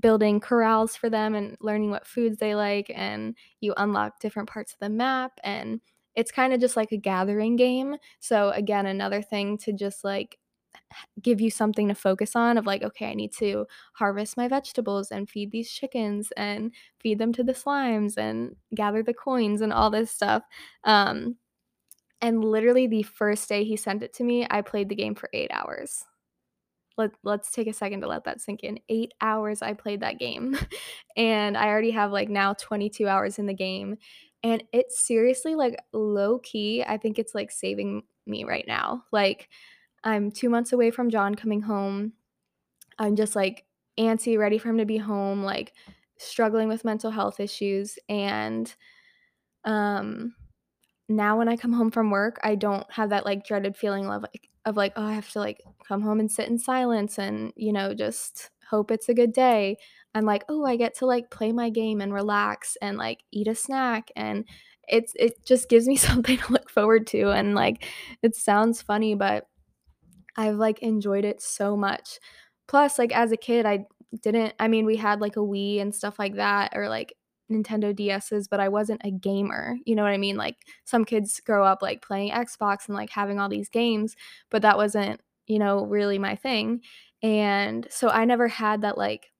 building 0.00 0.40
corrals 0.40 0.96
for 0.96 1.08
them 1.10 1.34
and 1.34 1.56
learning 1.60 1.90
what 1.90 2.06
foods 2.06 2.38
they 2.38 2.54
like 2.54 2.90
and 2.94 3.36
you 3.60 3.74
unlock 3.76 4.20
different 4.20 4.48
parts 4.48 4.72
of 4.72 4.78
the 4.80 4.88
map 4.88 5.32
and 5.44 5.80
it's 6.16 6.32
kind 6.32 6.52
of 6.52 6.60
just 6.60 6.76
like 6.76 6.92
a 6.92 6.96
gathering 6.96 7.56
game. 7.56 7.96
So 8.20 8.50
again, 8.50 8.86
another 8.86 9.22
thing 9.22 9.58
to 9.58 9.72
just 9.72 10.04
like 10.04 10.38
give 11.22 11.40
you 11.40 11.50
something 11.50 11.88
to 11.88 11.94
focus 11.94 12.36
on 12.36 12.58
of 12.58 12.66
like 12.66 12.82
okay 12.82 13.06
i 13.06 13.14
need 13.14 13.32
to 13.32 13.66
harvest 13.94 14.36
my 14.36 14.48
vegetables 14.48 15.10
and 15.10 15.28
feed 15.28 15.50
these 15.50 15.70
chickens 15.70 16.32
and 16.36 16.72
feed 17.00 17.18
them 17.18 17.32
to 17.32 17.42
the 17.42 17.52
slimes 17.52 18.16
and 18.16 18.54
gather 18.74 19.02
the 19.02 19.14
coins 19.14 19.60
and 19.60 19.72
all 19.72 19.90
this 19.90 20.10
stuff. 20.10 20.42
Um, 20.84 21.36
and 22.20 22.44
literally 22.44 22.86
the 22.86 23.02
first 23.02 23.48
day 23.48 23.64
he 23.64 23.76
sent 23.76 24.02
it 24.02 24.12
to 24.14 24.24
me 24.24 24.46
i 24.50 24.60
played 24.62 24.88
the 24.88 24.94
game 24.94 25.14
for 25.14 25.28
eight 25.32 25.50
hours. 25.52 26.04
Let, 26.96 27.10
let's 27.24 27.50
take 27.50 27.66
a 27.66 27.72
second 27.72 28.02
to 28.02 28.06
let 28.06 28.22
that 28.24 28.40
sink 28.40 28.60
in. 28.62 28.78
Eight 28.88 29.12
hours 29.20 29.62
i 29.62 29.72
played 29.72 30.00
that 30.00 30.18
game. 30.18 30.56
And 31.16 31.56
i 31.56 31.66
already 31.68 31.90
have 31.92 32.12
like 32.12 32.28
now 32.28 32.54
22 32.54 33.08
hours 33.08 33.38
in 33.38 33.46
the 33.46 33.54
game. 33.54 33.96
And 34.42 34.62
it's 34.72 35.00
seriously 35.00 35.54
like 35.54 35.76
low 35.92 36.38
key 36.40 36.84
i 36.86 36.96
think 36.96 37.18
it's 37.18 37.34
like 37.34 37.50
saving 37.50 38.02
me 38.26 38.44
right 38.44 38.64
now. 38.66 39.04
Like 39.12 39.48
I'm 40.04 40.30
two 40.30 40.50
months 40.50 40.72
away 40.72 40.90
from 40.90 41.10
John 41.10 41.34
coming 41.34 41.62
home. 41.62 42.12
I'm 42.98 43.16
just 43.16 43.34
like 43.34 43.64
antsy, 43.98 44.38
ready 44.38 44.58
for 44.58 44.68
him 44.68 44.78
to 44.78 44.84
be 44.84 44.98
home, 44.98 45.42
like 45.42 45.72
struggling 46.18 46.68
with 46.68 46.84
mental 46.84 47.10
health 47.10 47.40
issues. 47.40 47.98
And 48.08 48.72
um, 49.64 50.34
now 51.08 51.38
when 51.38 51.48
I 51.48 51.56
come 51.56 51.72
home 51.72 51.90
from 51.90 52.10
work, 52.10 52.38
I 52.42 52.54
don't 52.54 52.90
have 52.92 53.10
that 53.10 53.24
like 53.24 53.46
dreaded 53.46 53.76
feeling 53.76 54.06
of 54.06 54.22
like, 54.22 54.50
of 54.66 54.76
like, 54.76 54.92
oh, 54.96 55.06
I 55.06 55.14
have 55.14 55.30
to 55.30 55.38
like 55.38 55.60
come 55.86 56.02
home 56.02 56.20
and 56.20 56.30
sit 56.30 56.48
in 56.48 56.58
silence 56.58 57.18
and, 57.18 57.52
you 57.56 57.72
know, 57.72 57.94
just 57.94 58.50
hope 58.70 58.90
it's 58.90 59.08
a 59.08 59.14
good 59.14 59.32
day. 59.32 59.78
I'm 60.14 60.24
like, 60.24 60.44
oh, 60.48 60.64
I 60.64 60.76
get 60.76 60.96
to 60.98 61.06
like 61.06 61.30
play 61.30 61.52
my 61.52 61.70
game 61.70 62.00
and 62.00 62.12
relax 62.12 62.76
and 62.80 62.96
like 62.96 63.24
eat 63.32 63.48
a 63.48 63.54
snack 63.54 64.10
and 64.16 64.44
it's 64.86 65.14
it 65.16 65.44
just 65.44 65.68
gives 65.68 65.86
me 65.86 65.96
something 65.96 66.38
to 66.38 66.52
look 66.52 66.70
forward 66.70 67.06
to 67.08 67.30
and 67.30 67.54
like 67.54 67.84
it 68.22 68.36
sounds 68.36 68.82
funny 68.82 69.14
but 69.14 69.46
I've, 70.36 70.56
like, 70.56 70.80
enjoyed 70.80 71.24
it 71.24 71.40
so 71.42 71.76
much. 71.76 72.18
Plus, 72.68 72.98
like, 72.98 73.12
as 73.16 73.32
a 73.32 73.36
kid, 73.36 73.66
I 73.66 73.86
didn't 74.22 74.54
I 74.60 74.68
mean, 74.68 74.86
we 74.86 74.96
had, 74.96 75.20
like, 75.20 75.36
a 75.36 75.40
Wii 75.40 75.80
and 75.80 75.94
stuff 75.94 76.18
like 76.18 76.36
that 76.36 76.72
or, 76.76 76.88
like, 76.88 77.14
Nintendo 77.50 77.94
DS's, 77.94 78.48
but 78.48 78.60
I 78.60 78.68
wasn't 78.68 79.02
a 79.04 79.10
gamer, 79.10 79.76
you 79.84 79.94
know 79.94 80.02
what 80.02 80.12
I 80.12 80.18
mean? 80.18 80.36
Like, 80.36 80.56
some 80.84 81.04
kids 81.04 81.40
grow 81.40 81.64
up, 81.64 81.82
like, 81.82 82.02
playing 82.02 82.30
Xbox 82.32 82.88
and, 82.88 82.96
like, 82.96 83.10
having 83.10 83.38
all 83.40 83.48
these 83.48 83.68
games, 83.68 84.16
but 84.50 84.62
that 84.62 84.76
wasn't, 84.78 85.20
you 85.46 85.58
know, 85.58 85.84
really 85.86 86.18
my 86.18 86.36
thing, 86.36 86.80
and 87.22 87.86
so 87.90 88.08
I 88.08 88.24
never 88.24 88.48
had 88.48 88.82
that, 88.82 88.96
like, 88.98 89.32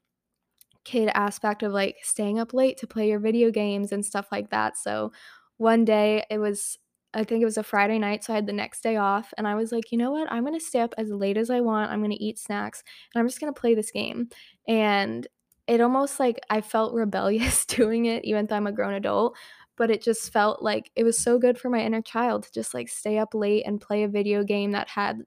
kid 0.85 1.11
aspect 1.15 1.63
of, 1.63 1.73
like, 1.73 1.99
staying 2.03 2.39
up 2.39 2.53
late 2.55 2.79
to 2.79 2.87
play 2.87 3.09
your 3.09 3.19
video 3.21 3.51
games 3.51 3.93
and 3.93 4.05
stuff 4.05 4.29
like 4.33 4.51
that, 4.51 4.77
so 4.77 5.13
one 5.59 5.85
day 5.85 6.25
it 6.31 6.39
was 6.39 6.79
I 7.15 7.25
think 7.25 7.43
it 7.43 7.45
was 7.47 7.59
a 7.59 7.63
Friday 7.63 7.99
night, 7.99 8.25
so 8.25 8.33
I 8.33 8.37
had 8.37 8.47
the 8.47 8.53
next 8.53 8.83
day 8.83 8.97
off, 8.97 9.33
and 9.39 9.47
I 9.49 9.55
was 9.55 9.73
like, 9.73 9.93
"You 9.93 9.99
know 9.99 10.11
what? 10.13 10.31
I'm 10.33 10.45
gonna 10.45 10.61
stay 10.61 10.81
up 10.81 10.95
as 10.99 11.11
late 11.11 11.37
as 11.37 11.51
I 11.51 11.61
want, 11.61 11.91
I'm 11.91 12.03
gonna 12.03 12.17
eat 12.19 12.39
snacks, 12.39 12.83
and 13.15 13.21
I'm 13.21 13.29
just 13.29 13.41
gonna 13.41 13.53
play 13.53 13.75
this 13.75 13.91
game." 13.93 14.29
And 14.69 15.27
it 15.67 15.81
almost 15.81 16.21
like 16.21 16.41
I 16.51 16.61
felt 16.61 16.95
rebellious 16.95 17.65
doing 17.67 18.07
it 18.07 18.25
even 18.25 18.47
though 18.47 18.57
I'm 18.57 18.67
a 18.67 18.73
grown 18.73 18.95
adult, 18.95 19.37
but 19.77 19.91
it 19.91 20.03
just 20.03 20.33
felt 20.33 20.63
like 20.63 20.91
it 20.97 21.05
was 21.05 21.19
so 21.19 21.39
good 21.39 21.59
for 21.59 21.71
my 21.71 21.81
inner 21.81 22.03
child 22.03 22.45
to 22.45 22.53
just, 22.53 22.75
like, 22.75 22.89
stay 22.89 23.19
up 23.19 23.35
late 23.35 23.65
and 23.67 23.81
play 23.81 24.03
a 24.05 24.09
video 24.09 24.45
game 24.45 24.73
that 24.73 24.89
had 24.89 25.23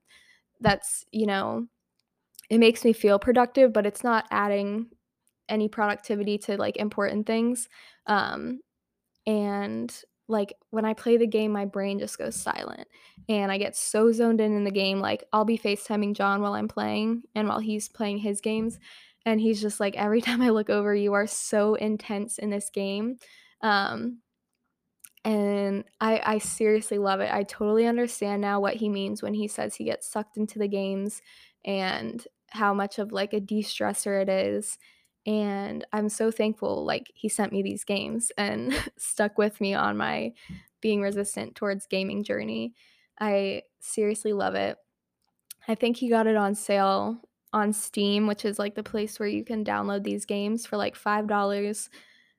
that's, 0.61 1.05
you 1.11 1.27
know 1.27 1.67
it 2.49 2.59
makes 2.59 2.83
me 2.85 2.93
feel 2.93 3.19
productive, 3.19 3.73
but 3.73 3.85
it's 3.85 4.03
not 4.03 4.25
adding 4.31 4.87
any 5.49 5.69
productivity 5.69 6.37
to, 6.39 6.57
like, 6.57 6.77
important 6.77 7.25
things, 7.27 7.69
um, 8.07 8.59
and 9.27 10.03
like 10.27 10.53
when 10.71 10.85
I 10.85 10.93
play 10.93 11.17
the 11.17 11.27
game, 11.27 11.51
my 11.51 11.65
brain 11.65 11.99
just 11.99 12.17
goes 12.17 12.35
silent 12.35 12.87
and 13.29 13.51
I 13.51 13.57
get 13.57 13.75
so 13.75 14.11
zoned 14.11 14.41
in 14.41 14.55
in 14.55 14.63
the 14.63 14.71
game. 14.71 14.99
Like 14.99 15.23
I'll 15.31 15.45
be 15.45 15.57
FaceTiming 15.57 16.15
John 16.15 16.41
while 16.41 16.53
I'm 16.53 16.67
playing 16.67 17.23
and 17.35 17.47
while 17.47 17.59
he's 17.59 17.87
playing 17.89 18.19
his 18.19 18.41
games. 18.41 18.79
And 19.25 19.39
he's 19.39 19.61
just 19.61 19.79
like, 19.79 19.95
every 19.95 20.21
time 20.23 20.41
I 20.41 20.49
look 20.49 20.69
over, 20.69 20.93
you 20.93 21.13
are 21.13 21.27
so 21.27 21.75
intense 21.75 22.37
in 22.37 22.49
this 22.49 22.69
game. 22.69 23.17
Um, 23.61 24.19
and 25.23 25.83
I, 25.99 26.21
I 26.23 26.37
seriously 26.37 26.97
love 26.97 27.19
it. 27.19 27.33
I 27.33 27.43
totally 27.43 27.85
understand 27.85 28.41
now 28.41 28.59
what 28.59 28.75
he 28.75 28.87
means 28.87 29.21
when 29.21 29.33
he 29.33 29.47
says 29.47 29.75
he 29.75 29.83
gets 29.83 30.09
sucked 30.09 30.37
into 30.37 30.59
the 30.59 30.69
games 30.69 31.21
and 31.65 32.25
how 32.49 32.73
much 32.73 32.97
of 32.97 33.11
like 33.11 33.33
a 33.33 33.41
de-stressor 33.41 34.21
it 34.21 34.29
is 34.29 34.77
and 35.27 35.85
I'm 35.91 36.07
so 36.07 36.31
thankful 36.31 36.85
like 36.85 37.11
he 37.13 37.27
sent 37.27 37.51
me 37.51 37.61
these 37.61 37.83
games 37.83 38.31
and 38.37 38.73
stuck 38.97 39.37
with 39.37 39.59
me 39.59 39.73
on 39.73 39.97
my 39.97 40.31
being 40.79 41.01
resistant 41.01 41.53
towards 41.53 41.85
gaming 41.85 42.23
journey. 42.23 42.73
I 43.19 43.63
seriously 43.81 44.31
love 44.31 44.55
it. 44.55 44.77
I 45.67 45.75
think 45.75 45.97
he 45.97 46.09
got 46.09 46.27
it 46.27 46.37
on 46.37 46.55
sale 46.55 47.17
on 47.51 47.73
Steam, 47.73 48.25
which 48.25 48.45
is 48.45 48.57
like 48.57 48.75
the 48.75 48.83
place 48.83 49.19
where 49.19 49.27
you 49.27 49.43
can 49.43 49.65
download 49.65 50.03
these 50.03 50.25
games 50.25 50.65
for 50.65 50.77
like 50.77 50.95
$5. 50.97 51.89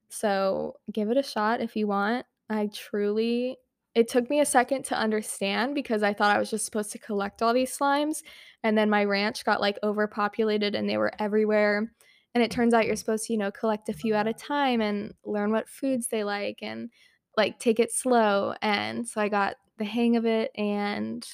So, 0.08 0.76
give 0.90 1.10
it 1.10 1.18
a 1.18 1.22
shot 1.22 1.60
if 1.60 1.76
you 1.76 1.86
want. 1.86 2.24
I 2.48 2.70
truly 2.72 3.58
it 3.94 4.06
took 4.06 4.30
me 4.30 4.40
a 4.40 4.46
second 4.46 4.84
to 4.84 4.94
understand 4.96 5.74
because 5.74 6.02
I 6.02 6.14
thought 6.14 6.34
I 6.34 6.38
was 6.38 6.50
just 6.50 6.64
supposed 6.64 6.92
to 6.92 6.98
collect 6.98 7.42
all 7.42 7.52
these 7.52 7.76
slimes 7.76 8.22
and 8.62 8.78
then 8.78 8.88
my 8.88 9.04
ranch 9.04 9.44
got 9.44 9.60
like 9.60 9.76
overpopulated 9.82 10.74
and 10.76 10.88
they 10.88 10.96
were 10.96 11.12
everywhere 11.18 11.90
and 12.34 12.42
it 12.44 12.50
turns 12.50 12.74
out 12.74 12.86
you're 12.86 12.96
supposed 12.96 13.26
to, 13.26 13.32
you 13.32 13.38
know, 13.38 13.50
collect 13.50 13.88
a 13.88 13.92
few 13.92 14.14
at 14.14 14.26
a 14.28 14.34
time 14.34 14.80
and 14.80 15.14
learn 15.24 15.50
what 15.52 15.68
foods 15.68 16.08
they 16.08 16.24
like 16.24 16.58
and 16.62 16.90
like 17.36 17.58
take 17.58 17.80
it 17.80 17.92
slow. 17.92 18.54
And 18.62 19.08
so 19.08 19.20
I 19.20 19.28
got 19.28 19.56
the 19.78 19.84
hang 19.84 20.16
of 20.16 20.26
it 20.26 20.50
and 20.56 21.26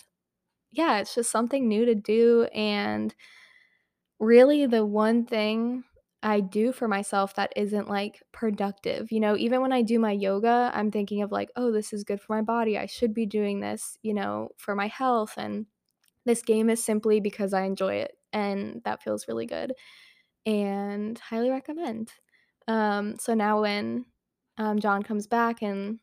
yeah, 0.72 0.98
it's 0.98 1.14
just 1.14 1.30
something 1.30 1.68
new 1.68 1.84
to 1.86 1.94
do 1.94 2.44
and 2.54 3.14
really 4.18 4.66
the 4.66 4.84
one 4.84 5.24
thing 5.26 5.84
I 6.22 6.40
do 6.40 6.72
for 6.72 6.88
myself 6.88 7.34
that 7.34 7.52
isn't 7.56 7.88
like 7.88 8.22
productive. 8.32 9.12
You 9.12 9.20
know, 9.20 9.36
even 9.36 9.60
when 9.60 9.72
I 9.72 9.82
do 9.82 9.98
my 9.98 10.12
yoga, 10.12 10.70
I'm 10.74 10.90
thinking 10.90 11.20
of 11.22 11.30
like, 11.32 11.50
oh, 11.56 11.70
this 11.70 11.92
is 11.92 12.04
good 12.04 12.20
for 12.20 12.34
my 12.34 12.42
body. 12.42 12.78
I 12.78 12.86
should 12.86 13.12
be 13.12 13.26
doing 13.26 13.60
this, 13.60 13.98
you 14.02 14.14
know, 14.14 14.50
for 14.56 14.74
my 14.74 14.86
health 14.86 15.34
and 15.36 15.66
this 16.26 16.42
game 16.42 16.70
is 16.70 16.84
simply 16.84 17.20
because 17.20 17.54
I 17.54 17.62
enjoy 17.64 17.96
it 17.96 18.18
and 18.32 18.82
that 18.84 19.02
feels 19.02 19.28
really 19.28 19.46
good 19.46 19.74
and 20.46 21.18
highly 21.18 21.50
recommend. 21.50 22.12
Um, 22.68 23.16
so 23.18 23.34
now 23.34 23.60
when 23.60 24.06
um, 24.58 24.78
John 24.78 25.02
comes 25.02 25.26
back 25.26 25.62
and 25.62 25.98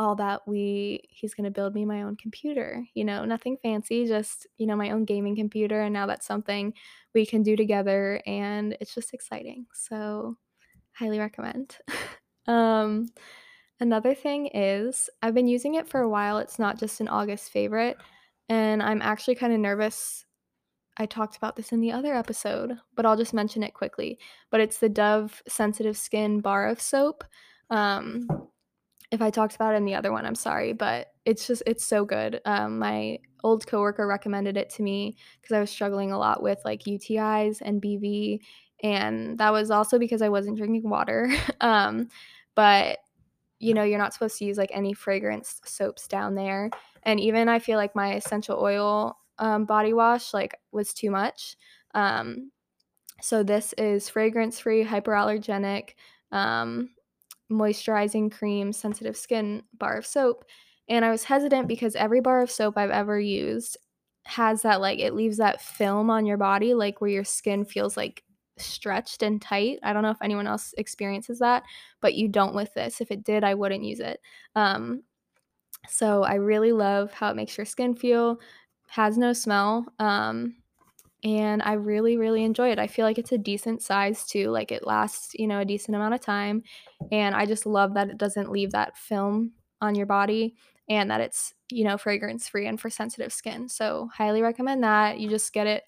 all 0.00 0.14
that 0.14 0.40
we 0.48 1.02
he's 1.10 1.34
going 1.34 1.44
to 1.44 1.50
build 1.50 1.74
me 1.74 1.84
my 1.84 2.02
own 2.02 2.16
computer 2.16 2.82
you 2.94 3.04
know 3.04 3.26
nothing 3.26 3.58
fancy 3.62 4.06
just 4.06 4.46
you 4.56 4.66
know 4.66 4.74
my 4.74 4.90
own 4.92 5.04
gaming 5.04 5.36
computer 5.36 5.82
and 5.82 5.92
now 5.92 6.06
that's 6.06 6.26
something 6.26 6.72
we 7.14 7.26
can 7.26 7.42
do 7.42 7.54
together 7.54 8.22
and 8.24 8.74
it's 8.80 8.94
just 8.94 9.12
exciting 9.12 9.66
so 9.74 10.34
highly 10.92 11.18
recommend 11.18 11.76
um 12.46 13.06
another 13.78 14.14
thing 14.14 14.46
is 14.54 15.10
i've 15.20 15.34
been 15.34 15.46
using 15.46 15.74
it 15.74 15.86
for 15.86 16.00
a 16.00 16.08
while 16.08 16.38
it's 16.38 16.58
not 16.58 16.78
just 16.78 17.00
an 17.00 17.08
august 17.08 17.50
favorite 17.50 17.98
and 18.48 18.82
i'm 18.82 19.02
actually 19.02 19.34
kind 19.34 19.52
of 19.52 19.60
nervous 19.60 20.24
I 20.96 21.06
talked 21.06 21.36
about 21.36 21.56
this 21.56 21.72
in 21.72 21.80
the 21.80 21.92
other 21.92 22.14
episode, 22.14 22.76
but 22.94 23.06
I'll 23.06 23.16
just 23.16 23.34
mention 23.34 23.62
it 23.62 23.74
quickly. 23.74 24.18
But 24.50 24.60
it's 24.60 24.78
the 24.78 24.88
Dove 24.88 25.42
Sensitive 25.48 25.96
Skin 25.96 26.40
Bar 26.40 26.68
of 26.68 26.80
Soap. 26.80 27.24
Um, 27.70 28.28
if 29.10 29.22
I 29.22 29.30
talked 29.30 29.54
about 29.54 29.74
it 29.74 29.78
in 29.78 29.84
the 29.84 29.94
other 29.94 30.12
one, 30.12 30.26
I'm 30.26 30.34
sorry, 30.34 30.72
but 30.72 31.08
it's 31.24 31.46
just 31.46 31.62
it's 31.66 31.84
so 31.84 32.04
good. 32.04 32.40
Um, 32.44 32.78
my 32.78 33.18
old 33.42 33.66
coworker 33.66 34.06
recommended 34.06 34.56
it 34.56 34.70
to 34.70 34.82
me 34.82 35.16
because 35.40 35.54
I 35.54 35.60
was 35.60 35.70
struggling 35.70 36.12
a 36.12 36.18
lot 36.18 36.42
with 36.42 36.58
like 36.64 36.84
UTIs 36.84 37.60
and 37.60 37.82
BV, 37.82 38.40
and 38.82 39.38
that 39.38 39.52
was 39.52 39.70
also 39.70 39.98
because 39.98 40.22
I 40.22 40.28
wasn't 40.28 40.58
drinking 40.58 40.88
water. 40.88 41.32
um, 41.60 42.08
but 42.54 42.98
you 43.58 43.74
know, 43.74 43.82
you're 43.82 43.98
not 43.98 44.14
supposed 44.14 44.38
to 44.38 44.44
use 44.44 44.56
like 44.56 44.70
any 44.72 44.94
fragrance 44.94 45.60
soaps 45.64 46.08
down 46.08 46.34
there. 46.34 46.70
And 47.02 47.20
even 47.20 47.48
I 47.48 47.58
feel 47.58 47.76
like 47.76 47.94
my 47.94 48.14
essential 48.14 48.58
oil 48.58 49.18
um, 49.40 49.64
body 49.64 49.92
wash 49.92 50.32
like 50.32 50.54
was 50.70 50.94
too 50.94 51.10
much. 51.10 51.56
Um, 51.94 52.52
so 53.20 53.42
this 53.42 53.74
is 53.76 54.08
fragrance 54.08 54.60
free, 54.60 54.84
hyperallergenic, 54.84 55.90
um, 56.30 56.90
moisturizing 57.50 58.30
cream, 58.30 58.72
sensitive 58.72 59.16
skin 59.16 59.62
bar 59.76 59.96
of 59.96 60.06
soap. 60.06 60.44
And 60.88 61.04
I 61.04 61.10
was 61.10 61.24
hesitant 61.24 61.68
because 61.68 61.96
every 61.96 62.20
bar 62.20 62.40
of 62.42 62.50
soap 62.50 62.76
I've 62.76 62.90
ever 62.90 63.18
used 63.18 63.76
has 64.24 64.62
that 64.62 64.80
like 64.80 64.98
it 64.98 65.14
leaves 65.14 65.38
that 65.38 65.60
film 65.60 66.10
on 66.10 66.26
your 66.26 66.36
body 66.36 66.74
like 66.74 67.00
where 67.00 67.10
your 67.10 67.24
skin 67.24 67.64
feels 67.64 67.96
like 67.96 68.22
stretched 68.58 69.22
and 69.22 69.40
tight. 69.40 69.78
I 69.82 69.92
don't 69.92 70.02
know 70.02 70.10
if 70.10 70.22
anyone 70.22 70.46
else 70.46 70.74
experiences 70.78 71.38
that, 71.38 71.62
but 72.00 72.14
you 72.14 72.28
don't 72.28 72.54
with 72.54 72.72
this. 72.74 73.00
If 73.00 73.10
it 73.10 73.24
did, 73.24 73.44
I 73.44 73.54
wouldn't 73.54 73.84
use 73.84 74.00
it. 74.00 74.20
Um, 74.54 75.02
so 75.88 76.22
I 76.22 76.34
really 76.34 76.72
love 76.72 77.12
how 77.12 77.30
it 77.30 77.36
makes 77.36 77.56
your 77.56 77.64
skin 77.64 77.94
feel, 77.94 78.38
has 78.90 79.16
no 79.16 79.32
smell. 79.32 79.86
Um, 80.00 80.56
and 81.22 81.62
I 81.62 81.74
really, 81.74 82.16
really 82.16 82.42
enjoy 82.42 82.70
it. 82.72 82.78
I 82.78 82.88
feel 82.88 83.04
like 83.04 83.18
it's 83.18 83.30
a 83.30 83.38
decent 83.38 83.82
size 83.82 84.26
too. 84.26 84.50
Like 84.50 84.72
it 84.72 84.86
lasts, 84.86 85.32
you 85.34 85.46
know, 85.46 85.60
a 85.60 85.64
decent 85.64 85.94
amount 85.94 86.14
of 86.14 86.20
time. 86.20 86.64
And 87.12 87.34
I 87.34 87.46
just 87.46 87.66
love 87.66 87.94
that 87.94 88.10
it 88.10 88.18
doesn't 88.18 88.50
leave 88.50 88.72
that 88.72 88.96
film 88.96 89.52
on 89.80 89.94
your 89.94 90.06
body 90.06 90.56
and 90.88 91.08
that 91.08 91.20
it's, 91.20 91.54
you 91.70 91.84
know, 91.84 91.96
fragrance 91.96 92.48
free 92.48 92.66
and 92.66 92.80
for 92.80 92.90
sensitive 92.90 93.32
skin. 93.32 93.68
So, 93.68 94.08
highly 94.12 94.42
recommend 94.42 94.82
that. 94.82 95.20
You 95.20 95.28
just 95.28 95.52
get 95.52 95.68
it. 95.68 95.84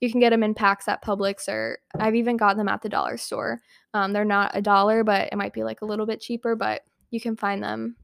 You 0.00 0.10
can 0.10 0.20
get 0.20 0.30
them 0.30 0.44
in 0.44 0.54
packs 0.54 0.86
at 0.86 1.02
Publix, 1.02 1.48
or 1.48 1.78
I've 1.98 2.14
even 2.14 2.36
got 2.36 2.56
them 2.56 2.68
at 2.68 2.82
the 2.82 2.88
dollar 2.88 3.16
store. 3.16 3.62
Um, 3.94 4.12
they're 4.12 4.24
not 4.24 4.52
a 4.54 4.60
dollar, 4.60 5.02
but 5.02 5.28
it 5.32 5.36
might 5.36 5.54
be 5.54 5.64
like 5.64 5.80
a 5.80 5.86
little 5.86 6.06
bit 6.06 6.20
cheaper, 6.20 6.54
but 6.54 6.82
you 7.10 7.20
can 7.20 7.36
find 7.36 7.62
them 7.62 7.96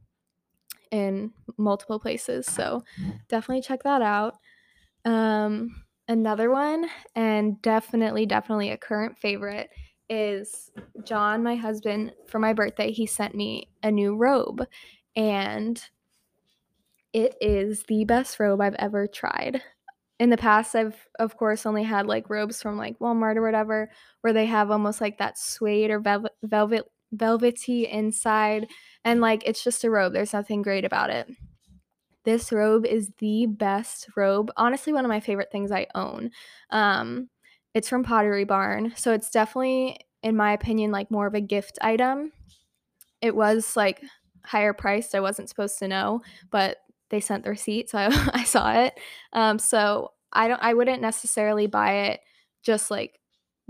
in 0.90 1.32
multiple 1.56 1.98
places. 2.00 2.46
So, 2.46 2.82
definitely 3.28 3.62
check 3.62 3.82
that 3.84 4.02
out. 4.02 4.36
Um, 5.04 5.84
another 6.08 6.50
one, 6.50 6.86
and 7.14 7.60
definitely, 7.62 8.26
definitely 8.26 8.70
a 8.70 8.76
current 8.76 9.18
favorite, 9.18 9.70
is 10.08 10.70
John, 11.04 11.42
my 11.42 11.54
husband, 11.54 12.12
for 12.26 12.38
my 12.38 12.52
birthday, 12.52 12.90
he 12.90 13.06
sent 13.06 13.34
me 13.34 13.70
a 13.82 13.90
new 13.90 14.16
robe. 14.16 14.66
And 15.16 15.82
it 17.12 17.34
is 17.40 17.84
the 17.84 18.04
best 18.04 18.38
robe 18.38 18.60
I've 18.60 18.74
ever 18.74 19.06
tried. 19.06 19.62
In 20.18 20.30
the 20.30 20.36
past, 20.36 20.74
I've, 20.76 20.96
of 21.18 21.36
course, 21.36 21.64
only 21.64 21.82
had 21.82 22.06
like 22.06 22.28
robes 22.28 22.60
from 22.60 22.76
like 22.76 22.98
Walmart 22.98 23.36
or 23.36 23.42
whatever, 23.42 23.90
where 24.20 24.32
they 24.32 24.46
have 24.46 24.70
almost 24.70 25.00
like 25.00 25.18
that 25.18 25.38
suede 25.38 25.90
or 25.90 25.98
velvet, 25.98 26.32
velvet 26.42 26.84
velvety 27.12 27.86
inside. 27.86 28.68
And 29.04 29.20
like 29.20 29.42
it's 29.46 29.64
just 29.64 29.84
a 29.84 29.90
robe, 29.90 30.12
there's 30.12 30.32
nothing 30.32 30.62
great 30.62 30.84
about 30.84 31.10
it. 31.10 31.28
This 32.24 32.52
robe 32.52 32.84
is 32.84 33.10
the 33.18 33.46
best 33.46 34.08
robe. 34.16 34.50
Honestly, 34.56 34.92
one 34.92 35.04
of 35.04 35.08
my 35.08 35.20
favorite 35.20 35.50
things 35.50 35.72
I 35.72 35.86
own. 35.94 36.30
Um, 36.70 37.30
it's 37.72 37.88
from 37.88 38.04
Pottery 38.04 38.44
Barn. 38.44 38.92
So 38.96 39.12
it's 39.12 39.30
definitely, 39.30 39.98
in 40.22 40.36
my 40.36 40.52
opinion, 40.52 40.90
like 40.90 41.10
more 41.10 41.26
of 41.26 41.34
a 41.34 41.40
gift 41.40 41.78
item. 41.80 42.32
It 43.22 43.34
was 43.34 43.76
like 43.76 44.02
higher 44.44 44.72
priced. 44.72 45.14
I 45.14 45.20
wasn't 45.20 45.48
supposed 45.48 45.78
to 45.78 45.88
know, 45.88 46.20
but 46.50 46.78
they 47.10 47.20
sent 47.20 47.44
the 47.44 47.50
receipt, 47.50 47.90
so 47.90 47.98
I, 47.98 48.30
I 48.34 48.44
saw 48.44 48.72
it. 48.72 48.98
Um, 49.32 49.58
so 49.58 50.12
I 50.32 50.48
don't 50.48 50.62
I 50.62 50.74
wouldn't 50.74 51.02
necessarily 51.02 51.66
buy 51.66 51.92
it 51.92 52.20
just 52.62 52.90
like 52.90 53.19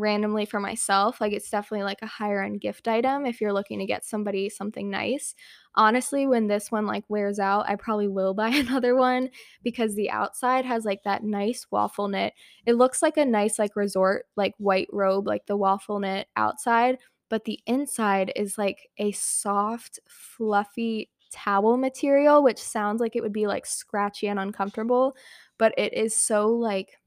randomly 0.00 0.46
for 0.46 0.58
myself. 0.58 1.20
Like 1.20 1.32
it's 1.32 1.50
definitely 1.50 1.84
like 1.84 2.02
a 2.02 2.06
higher 2.06 2.42
end 2.42 2.60
gift 2.60 2.88
item 2.88 3.26
if 3.26 3.40
you're 3.40 3.52
looking 3.52 3.78
to 3.78 3.86
get 3.86 4.04
somebody 4.04 4.48
something 4.48 4.90
nice. 4.90 5.34
Honestly, 5.76 6.26
when 6.26 6.46
this 6.46 6.72
one 6.72 6.86
like 6.86 7.04
wears 7.08 7.38
out, 7.38 7.68
I 7.68 7.76
probably 7.76 8.08
will 8.08 8.34
buy 8.40 8.48
another 8.48 8.96
one 8.96 9.30
because 9.62 9.94
the 9.94 10.10
outside 10.10 10.64
has 10.64 10.84
like 10.84 11.02
that 11.04 11.22
nice 11.22 11.66
waffle 11.70 12.08
knit. 12.08 12.34
It 12.66 12.74
looks 12.74 13.02
like 13.02 13.16
a 13.16 13.24
nice 13.24 13.58
like 13.58 13.76
resort 13.76 14.26
like 14.36 14.54
white 14.58 14.88
robe 14.92 15.26
like 15.26 15.46
the 15.46 15.56
waffle 15.56 16.00
knit 16.00 16.28
outside, 16.36 16.98
but 17.28 17.44
the 17.44 17.60
inside 17.66 18.32
is 18.34 18.58
like 18.58 18.88
a 18.98 19.12
soft, 19.12 20.00
fluffy 20.08 21.10
towel 21.32 21.76
material 21.76 22.42
which 22.42 22.58
sounds 22.58 23.00
like 23.00 23.14
it 23.14 23.22
would 23.22 23.32
be 23.32 23.46
like 23.46 23.64
scratchy 23.64 24.26
and 24.26 24.40
uncomfortable, 24.40 25.14
but 25.58 25.72
it 25.78 25.92
is 25.92 26.16
so 26.16 26.48
like 26.48 26.98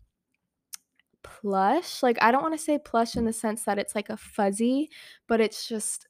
plush. 1.24 2.03
Like 2.03 2.18
I 2.22 2.32
don't 2.32 2.44
want 2.44 2.58
to 2.58 2.63
say 2.63 2.77
plush 2.77 3.15
in 3.15 3.25
the 3.25 3.34
sense 3.34 3.63
that 3.63 3.80
it's 3.80 3.96
like 3.96 4.10
a 4.10 4.18
fuzzy, 4.18 4.89
but 5.27 5.42
it's 5.42 5.68
just 5.68 6.08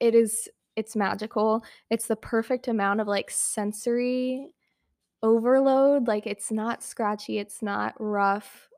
it 0.00 0.14
is 0.14 0.48
it's 0.76 0.94
magical. 0.94 1.64
It's 1.90 2.06
the 2.06 2.16
perfect 2.16 2.68
amount 2.68 3.00
of 3.00 3.08
like 3.08 3.30
sensory 3.30 4.48
overload. 5.22 6.06
Like 6.06 6.26
it's 6.26 6.52
not 6.52 6.82
scratchy, 6.82 7.38
it's 7.38 7.62
not 7.62 7.94
rough, 7.98 8.68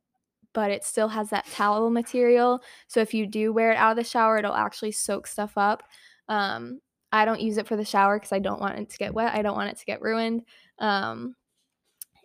but 0.54 0.70
it 0.70 0.84
still 0.84 1.08
has 1.08 1.30
that 1.30 1.46
towel 1.46 1.90
material. 1.90 2.62
So 2.86 3.00
if 3.00 3.12
you 3.12 3.26
do 3.26 3.52
wear 3.52 3.72
it 3.72 3.76
out 3.76 3.90
of 3.90 3.96
the 3.96 4.04
shower, 4.04 4.38
it'll 4.38 4.54
actually 4.54 4.92
soak 4.92 5.26
stuff 5.26 5.52
up. 5.56 5.82
Um, 6.28 6.80
I 7.10 7.24
don't 7.24 7.40
use 7.40 7.58
it 7.58 7.66
for 7.66 7.76
the 7.76 7.84
shower 7.84 8.18
because 8.18 8.32
I 8.32 8.38
don't 8.38 8.60
want 8.60 8.78
it 8.78 8.90
to 8.90 8.98
get 8.98 9.14
wet. 9.14 9.34
I 9.34 9.42
don't 9.42 9.56
want 9.56 9.70
it 9.70 9.78
to 9.78 9.84
get 9.84 10.02
ruined. 10.02 10.42
Um, 10.78 11.34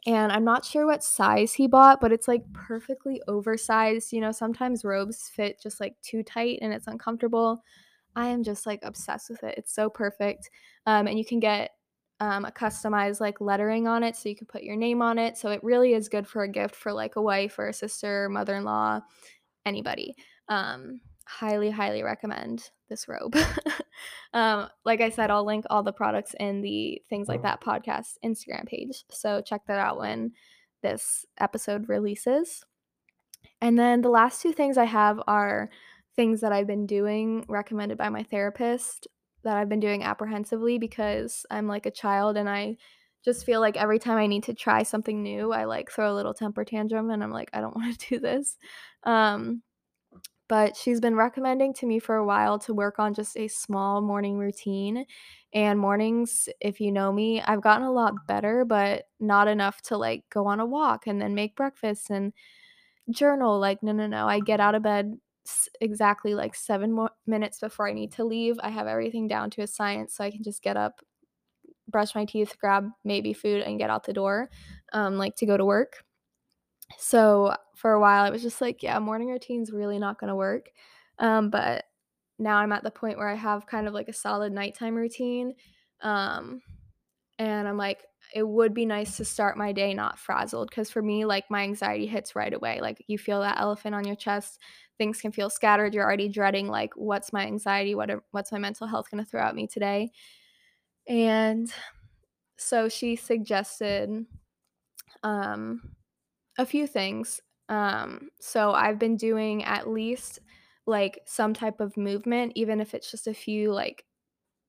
and 0.05 0.31
I'm 0.31 0.43
not 0.43 0.65
sure 0.65 0.85
what 0.85 1.03
size 1.03 1.53
he 1.53 1.67
bought, 1.67 2.01
but 2.01 2.11
it's 2.11 2.27
like 2.27 2.43
perfectly 2.53 3.21
oversized. 3.27 4.11
You 4.11 4.21
know, 4.21 4.31
sometimes 4.31 4.83
robes 4.83 5.29
fit 5.29 5.61
just 5.61 5.79
like 5.79 5.95
too 6.01 6.23
tight 6.23 6.59
and 6.61 6.73
it's 6.73 6.87
uncomfortable. 6.87 7.63
I 8.15 8.27
am 8.27 8.43
just 8.43 8.65
like 8.65 8.79
obsessed 8.83 9.29
with 9.29 9.43
it. 9.43 9.55
It's 9.57 9.73
so 9.73 9.89
perfect. 9.89 10.49
Um, 10.85 11.07
and 11.07 11.17
you 11.17 11.25
can 11.25 11.39
get 11.39 11.71
um, 12.19 12.45
a 12.45 12.51
customized 12.51 13.21
like 13.21 13.41
lettering 13.41 13.87
on 13.87 14.03
it 14.03 14.15
so 14.15 14.29
you 14.29 14.35
can 14.35 14.47
put 14.47 14.63
your 14.63 14.75
name 14.75 15.01
on 15.01 15.17
it. 15.17 15.37
So 15.37 15.49
it 15.51 15.63
really 15.63 15.93
is 15.93 16.09
good 16.09 16.27
for 16.27 16.43
a 16.43 16.49
gift 16.49 16.75
for 16.75 16.91
like 16.91 17.15
a 17.15 17.21
wife 17.21 17.57
or 17.57 17.69
a 17.69 17.73
sister, 17.73 18.29
mother 18.29 18.55
in 18.55 18.65
law, 18.65 19.01
anybody. 19.65 20.15
Um, 20.49 20.99
highly, 21.25 21.69
highly 21.69 22.03
recommend 22.03 22.69
this 22.89 23.07
robe. 23.07 23.35
um, 24.33 24.67
like 24.85 25.01
I 25.01 25.09
said, 25.09 25.31
I'll 25.31 25.45
link 25.45 25.65
all 25.69 25.83
the 25.83 25.93
products 25.93 26.35
in 26.39 26.61
the 26.61 27.01
Things 27.09 27.27
Like 27.27 27.43
That 27.43 27.61
podcast 27.61 28.17
Instagram 28.23 28.65
page. 28.65 29.03
So 29.11 29.41
check 29.41 29.61
that 29.67 29.79
out 29.79 29.99
when 29.99 30.31
this 30.81 31.25
episode 31.39 31.89
releases. 31.89 32.63
And 33.61 33.79
then 33.79 34.01
the 34.01 34.09
last 34.09 34.41
two 34.41 34.51
things 34.51 34.77
I 34.77 34.85
have 34.85 35.21
are 35.25 35.69
things 36.15 36.41
that 36.41 36.51
I've 36.51 36.67
been 36.67 36.85
doing 36.85 37.45
recommended 37.47 37.97
by 37.97 38.09
my 38.09 38.23
therapist 38.23 39.07
that 39.43 39.57
I've 39.57 39.69
been 39.69 39.79
doing 39.79 40.03
apprehensively 40.03 40.77
because 40.77 41.45
I'm 41.49 41.67
like 41.67 41.85
a 41.85 41.91
child 41.91 42.37
and 42.37 42.49
I 42.49 42.77
just 43.25 43.45
feel 43.45 43.61
like 43.61 43.77
every 43.77 43.99
time 43.99 44.17
I 44.17 44.27
need 44.27 44.43
to 44.43 44.53
try 44.53 44.83
something 44.83 45.23
new, 45.23 45.51
I 45.51 45.65
like 45.65 45.89
throw 45.89 46.11
a 46.11 46.15
little 46.15 46.33
temper 46.33 46.65
tantrum 46.65 47.09
and 47.09 47.23
I'm 47.23 47.31
like, 47.31 47.49
I 47.53 47.61
don't 47.61 47.75
want 47.75 47.97
to 47.97 48.09
do 48.09 48.19
this. 48.19 48.57
Um, 49.03 49.61
but 50.49 50.75
she's 50.75 50.99
been 50.99 51.15
recommending 51.15 51.73
to 51.75 51.85
me 51.85 51.99
for 51.99 52.15
a 52.15 52.25
while 52.25 52.59
to 52.59 52.73
work 52.73 52.99
on 52.99 53.13
just 53.13 53.37
a 53.37 53.47
small 53.47 54.01
morning 54.01 54.37
routine. 54.37 55.05
And 55.53 55.79
mornings, 55.79 56.49
if 56.61 56.79
you 56.81 56.91
know 56.91 57.11
me, 57.11 57.41
I've 57.41 57.61
gotten 57.61 57.85
a 57.87 57.91
lot 57.91 58.13
better, 58.27 58.65
but 58.65 59.05
not 59.19 59.47
enough 59.47 59.81
to 59.83 59.97
like 59.97 60.23
go 60.31 60.47
on 60.47 60.59
a 60.59 60.65
walk 60.65 61.07
and 61.07 61.21
then 61.21 61.35
make 61.35 61.55
breakfast 61.55 62.09
and 62.09 62.33
journal. 63.11 63.59
Like, 63.59 63.83
no, 63.83 63.91
no, 63.91 64.07
no. 64.07 64.27
I 64.27 64.39
get 64.39 64.59
out 64.59 64.75
of 64.75 64.83
bed 64.83 65.17
exactly 65.81 66.35
like 66.35 66.55
seven 66.55 66.91
more 66.91 67.11
minutes 67.27 67.59
before 67.59 67.87
I 67.89 67.93
need 67.93 68.11
to 68.13 68.23
leave. 68.25 68.57
I 68.61 68.69
have 68.69 68.87
everything 68.87 69.27
down 69.27 69.49
to 69.51 69.61
a 69.61 69.67
science, 69.67 70.15
so 70.15 70.23
I 70.23 70.31
can 70.31 70.43
just 70.43 70.63
get 70.63 70.77
up, 70.77 71.01
brush 71.87 72.15
my 72.15 72.25
teeth, 72.25 72.55
grab 72.59 72.89
maybe 73.03 73.33
food, 73.33 73.61
and 73.61 73.79
get 73.79 73.89
out 73.89 74.05
the 74.05 74.13
door, 74.13 74.49
um, 74.93 75.17
like 75.17 75.35
to 75.37 75.45
go 75.45 75.57
to 75.57 75.65
work. 75.65 76.03
So 76.99 77.55
for 77.75 77.91
a 77.93 77.99
while, 77.99 78.23
I 78.23 78.29
was 78.29 78.41
just 78.41 78.61
like, 78.61 78.83
yeah, 78.83 78.99
morning 78.99 79.29
routine's 79.29 79.71
really 79.71 79.99
not 79.99 80.19
going 80.19 80.29
to 80.29 80.35
work. 80.35 80.69
Um, 81.19 81.49
but 81.49 81.85
now 82.39 82.57
I'm 82.57 82.71
at 82.71 82.83
the 82.83 82.91
point 82.91 83.17
where 83.17 83.29
I 83.29 83.35
have 83.35 83.67
kind 83.67 83.87
of 83.87 83.93
like 83.93 84.07
a 84.07 84.13
solid 84.13 84.51
nighttime 84.53 84.95
routine. 84.95 85.53
Um, 86.01 86.61
and 87.39 87.67
I'm 87.67 87.77
like, 87.77 88.03
it 88.33 88.47
would 88.47 88.73
be 88.73 88.85
nice 88.85 89.17
to 89.17 89.25
start 89.25 89.57
my 89.57 89.71
day 89.71 89.93
not 89.93 90.17
frazzled 90.17 90.69
because 90.69 90.89
for 90.89 91.01
me, 91.01 91.25
like 91.25 91.45
my 91.49 91.61
anxiety 91.61 92.07
hits 92.07 92.35
right 92.35 92.53
away. 92.53 92.79
Like 92.81 93.03
you 93.07 93.17
feel 93.17 93.41
that 93.41 93.59
elephant 93.59 93.95
on 93.95 94.05
your 94.05 94.15
chest, 94.15 94.59
things 94.97 95.21
can 95.21 95.31
feel 95.31 95.49
scattered. 95.49 95.93
You're 95.93 96.05
already 96.05 96.29
dreading 96.29 96.67
like, 96.67 96.93
what's 96.95 97.33
my 97.33 97.45
anxiety? 97.45 97.95
What 97.95 98.09
are, 98.09 98.23
what's 98.31 98.51
my 98.51 98.59
mental 98.59 98.87
health 98.87 99.09
going 99.11 99.23
to 99.23 99.29
throw 99.29 99.41
at 99.41 99.55
me 99.55 99.67
today? 99.67 100.11
And 101.07 101.71
so 102.57 102.87
she 102.89 103.15
suggested 103.15 104.25
um, 105.21 105.92
a 106.57 106.65
few 106.65 106.87
things. 106.87 107.41
Um, 107.69 108.29
so 108.39 108.71
I've 108.73 108.99
been 108.99 109.17
doing 109.17 109.63
at 109.63 109.89
least 109.89 110.39
like 110.85 111.21
some 111.25 111.53
type 111.53 111.79
of 111.79 111.97
movement, 111.97 112.53
even 112.55 112.79
if 112.79 112.93
it's 112.93 113.09
just 113.09 113.27
a 113.27 113.33
few 113.33 113.71
like 113.71 114.05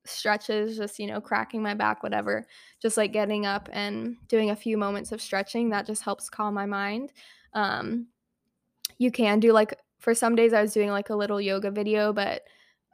stretches, 0.06 0.76
just, 0.76 0.98
you 0.98 1.06
know, 1.06 1.20
cracking 1.20 1.62
my 1.62 1.74
back, 1.74 2.02
whatever, 2.02 2.46
just 2.80 2.96
like 2.96 3.12
getting 3.12 3.46
up 3.46 3.68
and 3.72 4.16
doing 4.28 4.50
a 4.50 4.56
few 4.56 4.76
moments 4.76 5.12
of 5.12 5.20
stretching. 5.20 5.70
That 5.70 5.86
just 5.86 6.02
helps 6.02 6.28
calm 6.28 6.54
my 6.54 6.66
mind. 6.66 7.12
Um, 7.52 8.08
you 8.98 9.10
can 9.10 9.40
do 9.40 9.52
like, 9.52 9.74
for 9.98 10.14
some 10.14 10.36
days 10.36 10.52
I 10.52 10.62
was 10.62 10.72
doing 10.72 10.90
like 10.90 11.10
a 11.10 11.16
little 11.16 11.40
yoga 11.40 11.70
video, 11.70 12.12
but 12.12 12.42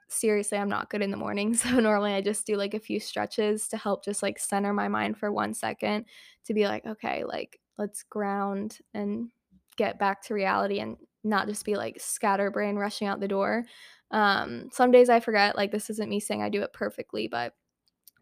seriously, 0.08 0.58
I'm 0.58 0.68
not 0.68 0.90
good 0.90 1.02
in 1.02 1.10
the 1.10 1.16
morning. 1.16 1.54
So 1.60 1.80
normally 1.80 2.14
I 2.14 2.20
just 2.20 2.46
do 2.46 2.56
like 2.56 2.74
a 2.74 2.80
few 2.80 3.00
stretches 3.00 3.68
to 3.68 3.76
help 3.76 4.04
just 4.04 4.22
like 4.22 4.38
center 4.38 4.72
my 4.72 4.88
mind 4.88 5.18
for 5.18 5.32
one 5.32 5.54
second 5.54 6.06
to 6.44 6.54
be 6.54 6.66
like, 6.66 6.86
okay, 6.86 7.24
like 7.24 7.60
let's 7.80 8.04
ground 8.04 8.78
and 8.94 9.30
get 9.76 9.98
back 9.98 10.22
to 10.22 10.34
reality 10.34 10.78
and 10.80 10.96
not 11.24 11.48
just 11.48 11.64
be 11.64 11.74
like 11.74 11.96
scatterbrain 11.98 12.76
rushing 12.76 13.08
out 13.08 13.18
the 13.18 13.26
door. 13.26 13.64
Um, 14.10 14.68
some 14.70 14.90
days 14.90 15.08
I 15.08 15.20
forget, 15.20 15.56
like, 15.56 15.72
this 15.72 15.88
isn't 15.90 16.10
me 16.10 16.20
saying 16.20 16.42
I 16.42 16.50
do 16.50 16.62
it 16.62 16.72
perfectly, 16.72 17.26
but 17.26 17.54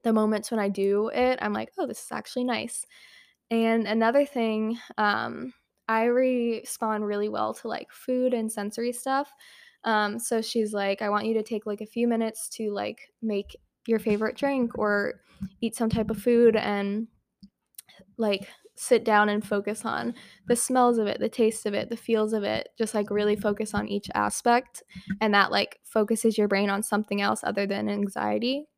the 0.05 0.13
moments 0.13 0.51
when 0.51 0.61
I 0.61 0.69
do 0.69 1.09
it, 1.09 1.39
I'm 1.43 1.53
like, 1.53 1.73
oh, 1.77 1.87
this 1.87 2.03
is 2.03 2.13
actually 2.13 2.45
nice. 2.45 2.87
And 3.51 3.87
another 3.87 4.25
thing, 4.25 4.79
um, 4.97 5.53
I 5.89 6.05
respond 6.05 7.07
really 7.07 7.29
well 7.29 7.55
to 7.55 7.69
like 7.69 7.91
food 7.91 8.35
and 8.35 8.53
sensory 8.53 8.93
stuff. 8.93 9.33
Um, 9.85 10.19
so 10.19 10.43
she's 10.43 10.73
like, 10.73 11.03
I 11.03 11.09
want 11.09 11.27
you 11.27 11.35
to 11.35 11.43
take 11.43 11.67
like 11.67 11.81
a 11.81 11.87
few 11.87 12.07
minutes 12.07 12.49
to 12.51 12.71
like 12.71 13.11
make 13.23 13.57
your 13.87 13.99
favorite 13.99 14.37
drink 14.37 14.79
or 14.79 15.21
eat 15.63 15.75
some 15.75 15.89
type 15.89 16.11
of 16.11 16.19
food 16.19 16.57
and 16.57 17.09
like 18.19 18.47
sit 18.79 19.05
down 19.05 19.29
and 19.29 19.45
focus 19.45 19.85
on 19.85 20.15
the 20.47 20.55
smells 20.57 20.99
of 20.99 21.07
it, 21.07 21.19
the 21.19 21.29
taste 21.29 21.67
of 21.67 21.75
it, 21.75 21.91
the 21.91 21.97
feels 21.97 22.33
of 22.33 22.45
it, 22.45 22.69
just 22.79 22.95
like 22.95 23.11
really 23.11 23.35
focus 23.35 23.75
on 23.75 23.89
each 23.89 24.09
aspect. 24.15 24.83
And 25.21 25.35
that 25.35 25.51
like 25.51 25.81
focuses 25.83 26.39
your 26.39 26.49
brain 26.49 26.71
on 26.71 26.83
something 26.83 27.21
else 27.21 27.41
other 27.43 27.67
than 27.67 27.89
anxiety. 27.89 28.69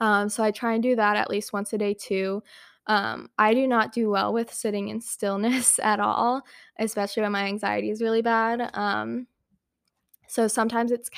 Um, 0.00 0.28
so 0.28 0.42
I 0.42 0.50
try 0.50 0.72
and 0.74 0.82
do 0.82 0.96
that 0.96 1.16
at 1.16 1.30
least 1.30 1.52
once 1.52 1.72
a 1.72 1.78
day 1.78 1.94
too. 1.94 2.42
Um, 2.86 3.28
I 3.38 3.54
do 3.54 3.68
not 3.68 3.92
do 3.92 4.10
well 4.10 4.32
with 4.32 4.52
sitting 4.52 4.88
in 4.88 5.00
stillness 5.00 5.78
at 5.82 6.00
all, 6.00 6.42
especially 6.78 7.22
when 7.22 7.32
my 7.32 7.44
anxiety 7.44 7.90
is 7.90 8.02
really 8.02 8.22
bad. 8.22 8.70
Um, 8.74 9.26
so 10.26 10.48
sometimes 10.48 10.90
it's 10.90 11.10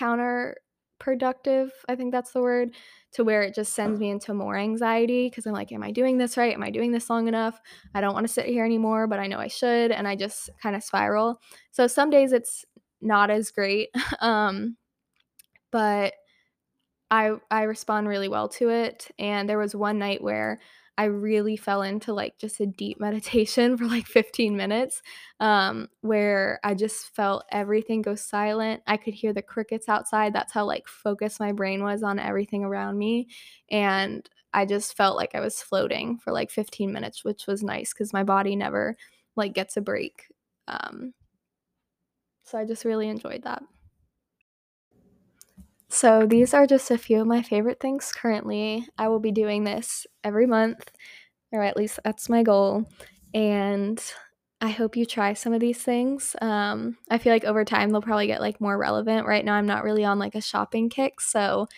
counterproductive, 1.00 1.70
I 1.88 1.96
think 1.96 2.12
that's 2.12 2.32
the 2.32 2.42
word, 2.42 2.70
to 3.12 3.24
where 3.24 3.42
it 3.42 3.54
just 3.54 3.74
sends 3.74 4.00
me 4.00 4.10
into 4.10 4.34
more 4.34 4.56
anxiety 4.56 5.28
because 5.28 5.46
I'm 5.46 5.52
like, 5.52 5.72
am 5.72 5.82
I 5.82 5.90
doing 5.90 6.18
this 6.18 6.36
right? 6.36 6.54
Am 6.54 6.62
I 6.62 6.70
doing 6.70 6.92
this 6.92 7.08
long 7.08 7.28
enough? 7.28 7.60
I 7.94 8.00
don't 8.00 8.14
want 8.14 8.26
to 8.26 8.32
sit 8.32 8.46
here 8.46 8.64
anymore, 8.64 9.06
but 9.06 9.18
I 9.18 9.26
know 9.26 9.38
I 9.38 9.48
should. 9.48 9.92
And 9.92 10.08
I 10.08 10.16
just 10.16 10.50
kind 10.62 10.74
of 10.74 10.82
spiral. 10.82 11.40
So 11.70 11.86
some 11.86 12.10
days 12.10 12.32
it's 12.32 12.64
not 13.00 13.30
as 13.30 13.50
great. 13.50 13.88
um, 14.20 14.76
but 15.70 16.14
I 17.10 17.32
I 17.50 17.62
respond 17.62 18.08
really 18.08 18.28
well 18.28 18.48
to 18.50 18.70
it. 18.70 19.08
And 19.18 19.48
there 19.48 19.58
was 19.58 19.74
one 19.74 19.98
night 19.98 20.22
where 20.22 20.58
I 20.96 21.04
really 21.04 21.56
fell 21.56 21.82
into 21.82 22.12
like 22.12 22.38
just 22.38 22.60
a 22.60 22.66
deep 22.66 23.00
meditation 23.00 23.76
for 23.76 23.86
like 23.86 24.06
15 24.06 24.56
minutes, 24.56 25.02
um, 25.40 25.88
where 26.00 26.60
I 26.62 26.74
just 26.74 27.14
felt 27.14 27.44
everything 27.50 28.02
go 28.02 28.14
silent. 28.14 28.82
I 28.86 28.96
could 28.96 29.14
hear 29.14 29.32
the 29.32 29.42
crickets 29.42 29.88
outside. 29.88 30.32
That's 30.32 30.52
how 30.52 30.64
like 30.64 30.86
focused 30.88 31.40
my 31.40 31.52
brain 31.52 31.82
was 31.82 32.02
on 32.02 32.18
everything 32.18 32.64
around 32.64 32.98
me. 32.98 33.28
And 33.70 34.28
I 34.52 34.66
just 34.66 34.96
felt 34.96 35.16
like 35.16 35.34
I 35.34 35.40
was 35.40 35.60
floating 35.60 36.18
for 36.18 36.32
like 36.32 36.50
15 36.50 36.92
minutes, 36.92 37.24
which 37.24 37.46
was 37.46 37.62
nice 37.62 37.92
because 37.92 38.12
my 38.12 38.22
body 38.22 38.54
never 38.54 38.96
like 39.36 39.52
gets 39.52 39.76
a 39.76 39.80
break. 39.80 40.28
Um, 40.68 41.12
so 42.44 42.58
I 42.58 42.64
just 42.64 42.84
really 42.84 43.08
enjoyed 43.08 43.42
that. 43.42 43.62
So, 45.88 46.26
these 46.26 46.54
are 46.54 46.66
just 46.66 46.90
a 46.90 46.98
few 46.98 47.20
of 47.20 47.26
my 47.26 47.42
favorite 47.42 47.80
things 47.80 48.12
currently. 48.12 48.86
I 48.98 49.08
will 49.08 49.20
be 49.20 49.32
doing 49.32 49.64
this 49.64 50.06
every 50.24 50.46
month, 50.46 50.90
or 51.52 51.62
at 51.62 51.76
least 51.76 52.00
that's 52.04 52.28
my 52.28 52.42
goal. 52.42 52.84
And 53.32 54.02
I 54.60 54.70
hope 54.70 54.96
you 54.96 55.04
try 55.04 55.34
some 55.34 55.52
of 55.52 55.60
these 55.60 55.82
things. 55.82 56.34
Um, 56.40 56.96
I 57.10 57.18
feel 57.18 57.32
like 57.32 57.44
over 57.44 57.64
time 57.64 57.90
they'll 57.90 58.00
probably 58.00 58.26
get 58.26 58.40
like 58.40 58.60
more 58.60 58.78
relevant. 58.78 59.26
Right 59.26 59.44
now, 59.44 59.54
I'm 59.54 59.66
not 59.66 59.84
really 59.84 60.04
on 60.04 60.18
like 60.18 60.34
a 60.34 60.40
shopping 60.40 60.88
kick, 60.88 61.20
so 61.20 61.68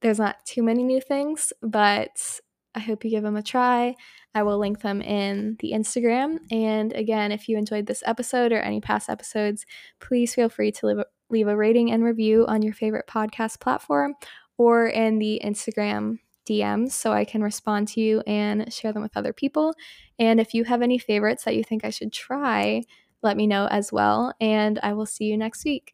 there's 0.00 0.18
not 0.18 0.44
too 0.44 0.62
many 0.62 0.82
new 0.82 1.00
things, 1.00 1.52
but 1.62 2.40
I 2.74 2.80
hope 2.80 3.04
you 3.04 3.10
give 3.10 3.22
them 3.22 3.36
a 3.36 3.42
try. 3.42 3.94
I 4.34 4.42
will 4.42 4.58
link 4.58 4.80
them 4.80 5.00
in 5.00 5.56
the 5.60 5.72
Instagram. 5.72 6.38
And 6.50 6.92
again, 6.92 7.30
if 7.30 7.48
you 7.48 7.56
enjoyed 7.56 7.86
this 7.86 8.02
episode 8.04 8.52
or 8.52 8.58
any 8.58 8.80
past 8.80 9.08
episodes, 9.08 9.64
please 10.00 10.34
feel 10.34 10.48
free 10.48 10.72
to 10.72 10.86
leave 10.86 10.98
a, 10.98 11.06
leave 11.34 11.48
a 11.48 11.56
rating 11.56 11.90
and 11.90 12.04
review 12.04 12.46
on 12.46 12.62
your 12.62 12.72
favorite 12.72 13.06
podcast 13.06 13.60
platform 13.60 14.14
or 14.56 14.86
in 14.86 15.18
the 15.18 15.40
Instagram 15.44 16.18
DMs 16.48 16.92
so 16.92 17.12
I 17.12 17.24
can 17.24 17.42
respond 17.42 17.88
to 17.88 18.00
you 18.00 18.22
and 18.26 18.72
share 18.72 18.92
them 18.92 19.02
with 19.02 19.16
other 19.16 19.32
people. 19.32 19.74
And 20.18 20.40
if 20.40 20.54
you 20.54 20.64
have 20.64 20.80
any 20.80 20.98
favorites 20.98 21.44
that 21.44 21.56
you 21.56 21.64
think 21.64 21.84
I 21.84 21.90
should 21.90 22.12
try, 22.12 22.82
let 23.22 23.36
me 23.36 23.46
know 23.46 23.66
as 23.66 23.92
well. 23.92 24.32
And 24.40 24.78
I 24.82 24.92
will 24.92 25.06
see 25.06 25.24
you 25.24 25.36
next 25.36 25.64
week. 25.64 25.93